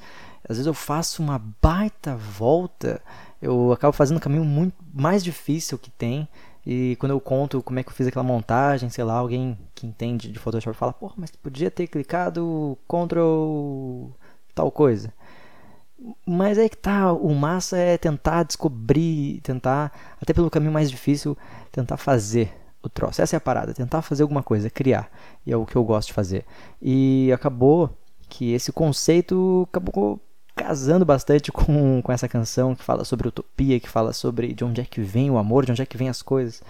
às 0.48 0.56
vezes 0.56 0.66
eu 0.66 0.74
faço 0.74 1.22
uma 1.22 1.42
baita 1.60 2.14
volta, 2.16 3.02
eu 3.40 3.72
acabo 3.72 3.92
fazendo 3.92 4.18
o 4.18 4.20
caminho 4.20 4.44
muito 4.44 4.74
mais 4.92 5.22
difícil 5.24 5.78
que 5.78 5.90
tem. 5.90 6.28
E 6.66 6.96
quando 6.96 7.12
eu 7.12 7.20
conto 7.20 7.62
como 7.62 7.78
é 7.78 7.82
que 7.82 7.88
eu 7.88 7.94
fiz 7.94 8.06
aquela 8.06 8.22
montagem, 8.22 8.90
sei 8.90 9.02
lá, 9.02 9.14
alguém 9.14 9.58
que 9.74 9.86
entende 9.86 10.30
de 10.30 10.38
Photoshop 10.38 10.76
fala, 10.76 10.92
porra, 10.92 11.14
mas 11.16 11.30
tu 11.30 11.38
podia 11.38 11.70
ter 11.70 11.86
clicado 11.86 12.76
Ctrl 12.86 14.10
tal 14.54 14.70
coisa. 14.70 15.12
Mas 16.26 16.58
é 16.58 16.68
que 16.68 16.76
tá, 16.76 17.12
o 17.12 17.34
massa 17.34 17.76
é 17.76 17.98
tentar 17.98 18.44
descobrir, 18.44 19.40
tentar, 19.40 19.92
até 20.20 20.32
pelo 20.32 20.50
caminho 20.50 20.72
mais 20.72 20.90
difícil, 20.90 21.36
tentar 21.72 21.96
fazer 21.96 22.52
o 22.88 22.90
troço. 22.90 23.22
Essa 23.22 23.36
é 23.36 23.38
a 23.38 23.40
parada, 23.40 23.72
tentar 23.72 24.02
fazer 24.02 24.22
alguma 24.22 24.42
coisa, 24.42 24.68
criar. 24.68 25.10
E 25.46 25.52
é 25.52 25.56
o 25.56 25.64
que 25.64 25.76
eu 25.76 25.84
gosto 25.84 26.08
de 26.08 26.14
fazer. 26.14 26.44
E 26.82 27.30
acabou 27.32 27.90
que 28.28 28.52
esse 28.52 28.72
conceito 28.72 29.66
acabou 29.70 30.20
casando 30.54 31.04
bastante 31.04 31.50
com, 31.52 32.02
com 32.02 32.12
essa 32.12 32.28
canção 32.28 32.74
que 32.74 32.82
fala 32.82 33.04
sobre 33.04 33.28
utopia, 33.28 33.78
que 33.78 33.88
fala 33.88 34.12
sobre 34.12 34.52
de 34.52 34.64
onde 34.64 34.80
é 34.80 34.84
que 34.84 35.00
vem 35.00 35.30
o 35.30 35.38
amor, 35.38 35.64
de 35.64 35.72
onde 35.72 35.82
é 35.82 35.86
que 35.86 35.96
vem 35.96 36.08
as 36.08 36.22
coisas. 36.22 36.62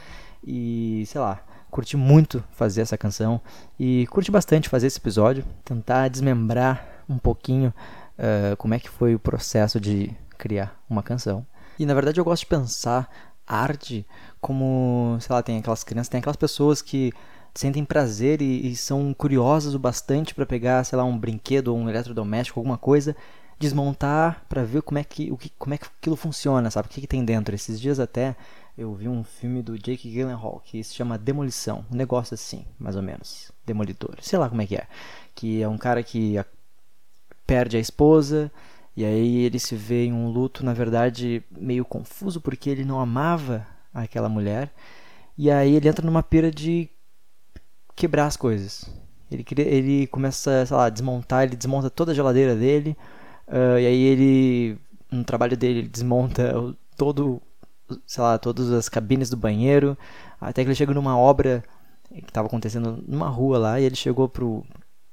E 0.45 1.05
sei 1.07 1.21
lá, 1.21 1.41
curti 1.71 1.97
muito 1.97 2.45
fazer 2.53 2.83
essa 2.83 2.97
canção 2.97 3.41
e 3.79 4.07
curti 4.09 4.31
bastante 4.31 4.69
fazer 4.69 4.87
esse 4.87 4.99
episódio, 4.99 5.45
tentar 5.65 6.09
desmembrar 6.09 6.87
um 7.09 7.19
pouquinho 7.19 7.73
uh, 8.19 8.57
como 8.57 8.75
é 8.75 8.79
que 8.79 8.89
foi 8.89 9.15
o 9.15 9.19
processo 9.19 9.81
de 9.81 10.15
criar 10.37 10.79
uma 10.89 11.03
canção. 11.03 11.45
E 11.79 11.87
na 11.87 11.95
verdade 11.95 12.21
eu 12.21 12.25
gosto 12.25 12.43
de 12.43 12.47
pensar 12.47 13.09
arte 13.49 14.07
como, 14.41 15.17
sei 15.21 15.35
lá, 15.35 15.43
tem 15.43 15.59
aquelas 15.59 15.83
crianças, 15.83 16.09
tem 16.09 16.19
aquelas 16.19 16.37
pessoas 16.37 16.83
que 16.83 17.13
sentem 17.55 17.85
prazer 17.85 18.41
e, 18.41 18.71
e 18.71 18.77
são 18.77 19.13
curiosas 19.15 19.75
o 19.75 19.79
bastante 19.79 20.35
para 20.35 20.47
pegar, 20.47 20.85
sei 20.85 20.97
lá, 20.97 21.05
um 21.05 21.19
brinquedo 21.19 21.69
ou 21.69 21.79
um 21.79 21.89
eletrodoméstico, 21.89 22.61
alguma 22.61 22.79
coisa, 22.79 23.17
desmontar 23.59 24.45
para 24.49 24.63
ver 24.63 24.83
como 24.83 24.99
é 24.99 25.05
que 25.05 25.33
o 25.33 25.37
que 25.37 25.51
como 25.59 25.75
é 25.75 25.79
que 25.79 25.87
aquilo 25.87 26.15
funciona, 26.15 26.71
sabe? 26.71 26.87
O 26.87 26.91
que, 26.91 27.01
que 27.01 27.07
tem 27.07 27.25
dentro. 27.25 27.55
Esses 27.55 27.81
dias 27.81 27.99
até 27.99 28.37
eu 28.77 28.95
vi 28.95 29.09
um 29.09 29.25
filme 29.25 29.61
do 29.61 29.77
Jake 29.77 30.09
Gyllenhaal 30.09 30.63
que 30.65 30.83
se 30.85 30.95
chama 30.95 31.19
Demolição, 31.19 31.85
um 31.91 31.97
negócio 31.97 32.35
assim, 32.35 32.65
mais 32.79 32.95
ou 32.95 33.03
menos, 33.03 33.51
demolidor. 33.67 34.17
Sei 34.21 34.39
lá 34.39 34.49
como 34.49 34.63
é 34.63 34.67
que 34.67 34.77
é, 34.77 34.87
que 35.35 35.61
é 35.61 35.69
um 35.69 35.77
cara 35.77 36.03
que 36.03 36.37
perde 37.45 37.77
a 37.77 37.81
esposa 37.81 38.53
e 38.99 39.05
aí 39.05 39.37
ele 39.45 39.61
se 39.61 39.77
vê 39.77 40.07
em 40.07 40.13
um 40.13 40.29
luto, 40.29 40.65
na 40.65 40.75
verdade, 40.75 41.41
meio 41.57 41.85
confuso 41.85 42.41
porque 42.41 42.69
ele 42.69 42.85
não 42.85 42.99
amava 42.99 43.65
aquela 43.95 44.29
mulher. 44.29 44.73
E 45.37 45.49
aí 45.53 45.77
ele 45.77 45.89
entra 45.89 46.05
numa 46.05 46.21
pira 46.21 46.51
de 46.51 46.91
quebrar 47.95 48.27
as 48.27 48.37
coisas. 48.37 48.91
Ele, 49.31 49.45
ele 49.59 50.07
começa, 50.09 50.67
sei 50.67 50.77
lá, 50.77 50.87
a 50.87 50.91
desmontar, 50.91 51.45
ele 51.45 51.55
desmonta 51.55 51.89
toda 51.89 52.11
a 52.11 52.15
geladeira 52.15 52.57
dele. 52.57 52.97
Uh, 53.47 53.79
e 53.79 53.87
aí 53.87 54.03
ele, 54.03 54.79
no 55.13 55.23
trabalho 55.23 55.57
dele, 55.57 55.79
ele 55.79 55.89
desmonta 55.89 56.53
todo, 56.97 57.41
sei 58.05 58.21
lá, 58.21 58.37
todas 58.37 58.73
as 58.73 58.89
cabines 58.89 59.31
do 59.31 59.37
banheiro. 59.37 59.97
Até 60.41 60.65
que 60.65 60.71
ele 60.71 60.75
chega 60.75 60.93
numa 60.93 61.17
obra 61.17 61.63
que 62.13 62.19
estava 62.19 62.49
acontecendo 62.49 63.01
numa 63.07 63.29
rua 63.29 63.59
lá. 63.59 63.81
E 63.81 63.85
ele 63.85 63.95
chegou 63.95 64.29
pro, 64.29 64.67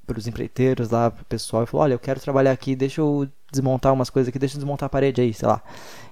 pros 0.06 0.28
empreiteiros 0.28 0.90
lá, 0.90 1.12
pro 1.12 1.26
pessoal 1.26 1.64
e 1.64 1.66
falou: 1.66 1.84
Olha, 1.84 1.94
eu 1.94 2.00
quero 2.00 2.20
trabalhar 2.20 2.52
aqui, 2.52 2.76
deixa 2.76 3.02
eu 3.02 3.28
desmontar 3.52 3.94
umas 3.94 4.10
coisas 4.10 4.30
aqui, 4.30 4.40
deixa 4.40 4.56
eu 4.56 4.60
desmontar 4.60 4.88
a 4.88 4.90
parede 4.90 5.22
aí, 5.22 5.34
sei 5.34 5.48
lá. 5.48 5.62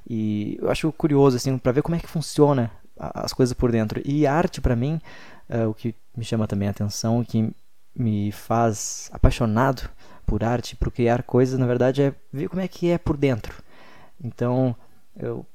E 0.10 0.58
eu 0.62 0.69
acho 0.69 0.91
curioso, 0.93 1.38
assim, 1.38 1.58
para 1.58 1.71
ver 1.71 1.82
como 1.82 1.95
é 1.95 1.99
que 1.99 2.08
funciona 2.08 2.71
as 2.97 3.34
coisas 3.34 3.53
por 3.53 3.71
dentro. 3.71 4.01
E 4.06 4.25
arte, 4.27 4.62
para 4.62 4.75
mim, 4.75 4.99
uh, 5.49 5.69
o 5.69 5.73
que 5.73 5.95
me 6.15 6.23
chama 6.23 6.47
também 6.47 6.67
a 6.67 6.71
atenção, 6.71 7.19
o 7.19 7.25
que 7.25 7.51
me 7.95 8.32
faz 8.32 9.10
apaixonado 9.13 9.89
por 10.25 10.43
arte, 10.43 10.75
por 10.75 10.91
criar 10.91 11.23
coisas, 11.23 11.60
na 11.60 11.65
verdade, 11.65 12.01
é 12.01 12.15
ver 12.32 12.49
como 12.49 12.62
é 12.62 12.67
que 12.67 12.89
é 12.89 12.97
por 12.97 13.17
dentro. 13.17 13.62
Então, 14.23 14.75
eu 15.15 15.45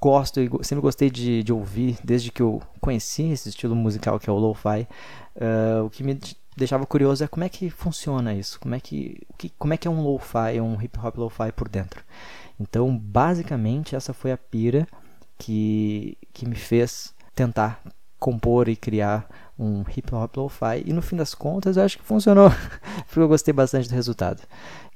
gosto 0.00 0.40
e 0.40 0.48
sempre 0.62 0.82
gostei 0.82 1.10
de, 1.10 1.42
de 1.42 1.52
ouvir, 1.52 1.98
desde 2.02 2.30
que 2.30 2.42
eu 2.42 2.62
conheci 2.80 3.30
esse 3.30 3.48
estilo 3.48 3.74
musical 3.74 4.18
que 4.18 4.28
é 4.28 4.32
o 4.32 4.36
lo-fi, 4.36 4.86
uh, 5.36 5.84
o 5.84 5.90
que 5.90 6.02
me 6.02 6.18
deixava 6.56 6.86
curioso 6.86 7.22
é 7.22 7.28
como 7.28 7.44
é 7.44 7.48
que 7.48 7.68
funciona 7.68 8.34
isso, 8.34 8.58
como 8.58 8.74
é 8.74 8.80
que, 8.80 9.20
que 9.36 9.50
como 9.50 9.74
é 9.74 9.76
que 9.76 9.86
é 9.86 9.90
um 9.90 10.02
lo-fi, 10.02 10.60
um 10.60 10.80
hip 10.80 10.98
hop 10.98 11.18
lo-fi 11.18 11.52
por 11.52 11.68
dentro. 11.68 12.02
Então, 12.58 12.96
basicamente, 12.96 13.94
essa 13.94 14.14
foi 14.14 14.32
a 14.32 14.38
pira 14.38 14.88
que, 15.38 16.16
que 16.32 16.46
me 16.48 16.56
fez 16.56 17.14
tentar 17.34 17.82
compor 18.18 18.68
e 18.68 18.76
criar 18.76 19.28
um 19.58 19.84
hip 19.94 20.14
hop 20.14 20.36
lo-fi 20.36 20.82
e 20.84 20.92
no 20.92 21.02
fim 21.02 21.16
das 21.16 21.34
contas 21.34 21.76
eu 21.76 21.84
acho 21.84 21.98
que 21.98 22.04
funcionou 22.04 22.50
porque 23.06 23.20
eu 23.20 23.28
gostei 23.28 23.52
bastante 23.52 23.88
do 23.88 23.94
resultado 23.94 24.42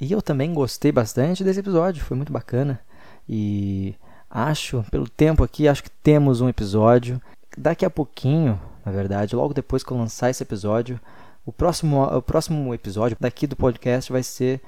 e 0.01 0.11
eu 0.11 0.23
também 0.23 0.53
gostei 0.53 0.91
bastante 0.91 1.45
desse 1.45 1.61
episódio 1.61 2.03
foi 2.03 2.17
muito 2.17 2.33
bacana 2.33 2.81
e 3.29 3.95
acho 4.29 4.85
pelo 4.91 5.09
tempo 5.09 5.45
aqui 5.45 5.69
acho 5.69 5.83
que 5.83 5.91
temos 5.91 6.41
um 6.41 6.49
episódio 6.49 7.21
daqui 7.57 7.85
a 7.85 7.91
pouquinho 7.91 8.61
na 8.85 8.91
verdade 8.91 9.37
logo 9.37 9.55
depois 9.55 9.83
que 9.83 9.91
eu 9.91 9.99
lançar 9.99 10.31
esse 10.31 10.43
episódio 10.43 11.01
o 11.45 11.53
próximo, 11.53 12.03
o 12.03 12.23
próximo 12.23 12.75
episódio 12.75 13.17
daqui 13.19 13.47
do 13.47 13.57
podcast 13.57 14.13
vai 14.13 14.23
ser 14.23 14.61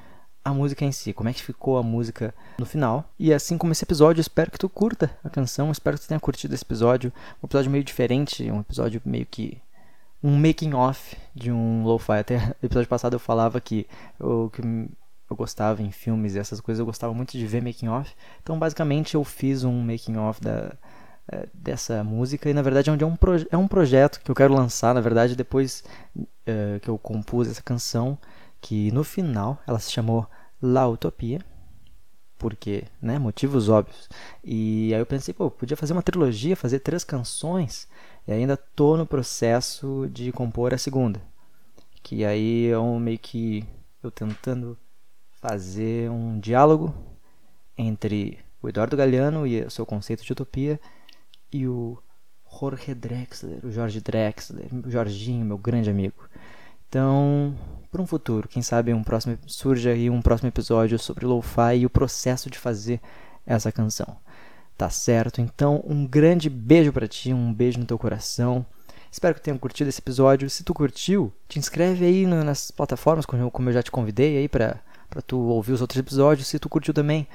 a 0.45 0.53
música 0.53 0.85
em 0.85 0.91
si, 0.91 1.13
como 1.13 1.29
é 1.29 1.33
que 1.33 1.43
ficou 1.43 1.79
a 1.79 1.83
música 1.83 2.35
no 2.59 2.67
final. 2.67 3.05
E 3.19 3.33
assim 3.33 3.57
como 3.57 3.73
esse 3.73 3.85
episódio, 3.85 4.21
espero 4.21 4.51
que 4.51 4.59
tu 4.59 4.69
curta 4.69 5.11
a 5.23 5.31
canção, 5.31 5.71
espero 5.71 5.97
que 5.97 6.05
tu 6.05 6.09
tenha 6.09 6.19
curtido 6.19 6.55
esse 6.55 6.65
episódio. 6.65 7.13
Um 7.43 7.47
episódio 7.47 7.71
meio 7.71 7.85
diferente, 7.85 8.51
um 8.51 8.61
episódio 8.61 9.01
meio 9.05 9.27
que 9.27 9.61
um 10.23 10.37
making 10.37 10.75
off 10.75 11.17
de 11.35 11.53
um 11.53 11.85
lo-fi. 11.85 12.19
Até 12.19 12.39
no 12.61 12.67
episódio 12.67 12.89
passado 12.89 13.15
eu 13.15 13.21
falava 13.21 13.61
que 13.61 13.87
eu, 14.19 14.51
que 14.53 14.63
eu 14.63 15.37
gostava 15.37 15.83
em 15.83 15.91
filmes 15.91 16.35
e 16.35 16.39
essas 16.39 16.61
coisas, 16.61 16.81
eu 16.81 16.87
gostava 16.87 17.15
muito 17.15 17.33
de 17.33 17.47
ver 17.47 17.63
making 17.63 17.89
off. 17.89 18.13
Então, 18.43 18.59
basicamente, 18.59 19.15
eu 19.15 19.25
fiz 19.25 19.65
um 19.65 19.81
making 19.81 20.17
off 20.17 20.41
da 20.41 20.73
dessa 21.55 22.03
música 22.03 22.51
e 22.51 22.55
na 22.55 22.63
verdade 22.63 22.91
é, 22.91 22.93
um, 22.93 23.17
é 23.51 23.57
um 23.57 23.69
projeto 23.69 24.21
que 24.21 24.31
eu 24.31 24.35
quero 24.35 24.55
lançar, 24.55 24.95
na 24.95 25.01
verdade, 25.01 25.37
depois 25.37 25.85
é, 26.47 26.79
que 26.81 26.89
eu 26.89 26.99
compus 26.99 27.49
essa 27.49 27.63
canção, 27.63 28.19
que 28.61 28.91
no 28.93 29.05
final 29.05 29.61
ela 29.67 29.79
se 29.79 29.91
chamou 29.91 30.27
La 30.61 30.89
Utopia, 30.89 31.41
porque, 32.39 32.85
né, 33.01 33.19
motivos 33.19 33.69
óbvios. 33.69 34.09
E 34.43 34.93
aí 34.93 35.01
eu 35.01 35.07
pensei, 35.07 35.33
pô, 35.33 35.51
podia 35.51 35.77
fazer 35.77 35.93
uma 35.93 36.03
trilogia, 36.03 36.57
fazer 36.57 36.81
três 36.81 37.05
canções, 37.05 37.89
e 38.27 38.33
ainda 38.33 38.57
tô 38.57 38.97
no 38.97 39.07
processo 39.07 40.09
de 40.13 40.33
compor 40.33 40.75
a 40.75 40.79
segunda. 40.79 41.21
Que 42.03 42.25
aí 42.25 42.69
é 42.69 42.79
um 42.79 42.99
meio 42.99 43.19
que 43.19 43.65
eu 44.03 44.11
tentando 44.11 44.77
fazer 45.41 46.11
um 46.11 46.39
diálogo 46.41 46.93
entre 47.79 48.39
o 48.61 48.69
Eduardo 48.69 48.97
Galeano 48.97 49.47
e 49.47 49.63
o 49.63 49.71
seu 49.71 49.87
conceito 49.87 50.25
de 50.25 50.33
utopia 50.33 50.81
e 51.53 51.67
o 51.67 51.99
Jorge 52.61 52.95
Drexler, 52.95 53.59
o 53.65 53.71
Jorge 53.71 54.01
Drexler, 54.01 54.67
o 54.85 54.91
Jorginho, 54.91 55.45
meu 55.45 55.59
grande 55.59 55.91
amigo. 55.91 56.29
Então, 56.89 57.57
para 57.91 58.03
um 58.03 58.07
futuro, 58.07 58.49
quem 58.49 58.63
sabe 58.63 58.93
um 58.93 59.03
próximo 59.03 59.39
surge 59.47 59.89
aí 59.89 60.11
um 60.11 60.21
próximo 60.21 60.49
episódio 60.49 60.99
sobre 60.99 61.25
lo-fi 61.25 61.79
e 61.79 61.87
o 61.87 61.91
processo 61.91 62.51
de 62.51 62.59
fazer 62.59 63.01
essa 63.47 63.73
canção. 63.73 64.17
Tá 64.77 64.91
certo? 64.91 65.41
Então, 65.41 65.83
um 65.87 66.07
grande 66.07 66.51
beijo 66.51 66.93
para 66.93 67.07
ti, 67.07 67.33
um 67.33 67.53
beijo 67.53 67.79
no 67.79 67.87
teu 67.87 67.99
coração. 67.99 68.65
Espero 69.11 69.35
que 69.35 69.43
tenham 69.43 69.59
curtido 69.59 69.89
esse 69.89 70.01
episódio. 70.01 70.49
Se 70.49 70.65
tu 70.65 70.75
curtiu, 70.75 71.33
te 71.49 71.59
inscreve 71.59 72.05
aí 72.05 72.27
nas 72.27 72.71
plataformas, 72.71 73.27
como 73.27 73.69
eu 73.69 73.73
já 73.73 73.83
te 73.83 73.91
convidei 73.91 74.39
aí 74.39 74.49
para 74.49 74.81
para 75.13 75.21
tu 75.21 75.39
ouvir 75.39 75.73
os 75.73 75.83
outros 75.83 76.01
episódios. 76.01 76.49
Se 76.49 76.59
tu 76.59 76.71
curtiu 76.71 76.95
também, 76.95 77.29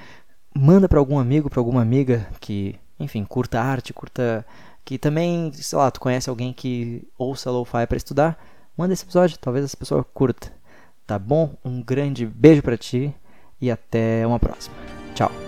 manda 0.52 0.88
para 0.88 0.98
algum 0.98 1.16
amigo, 1.16 1.48
para 1.48 1.60
alguma 1.60 1.80
amiga 1.80 2.26
que 2.40 2.74
enfim, 2.98 3.24
curta 3.24 3.60
arte, 3.60 3.92
curta. 3.92 4.44
Que 4.84 4.98
também, 4.98 5.52
sei 5.52 5.78
lá, 5.78 5.90
tu 5.90 6.00
conhece 6.00 6.30
alguém 6.30 6.52
que 6.52 7.06
ouça 7.18 7.50
lo-fi 7.50 7.86
para 7.86 7.96
estudar, 7.96 8.42
manda 8.76 8.94
esse 8.94 9.04
episódio, 9.04 9.38
talvez 9.38 9.64
essa 9.64 9.76
pessoa 9.76 10.02
curta. 10.02 10.50
Tá 11.06 11.18
bom? 11.18 11.54
Um 11.64 11.82
grande 11.82 12.24
beijo 12.24 12.62
para 12.62 12.76
ti 12.76 13.14
e 13.60 13.70
até 13.70 14.26
uma 14.26 14.38
próxima. 14.38 14.76
Tchau. 15.14 15.47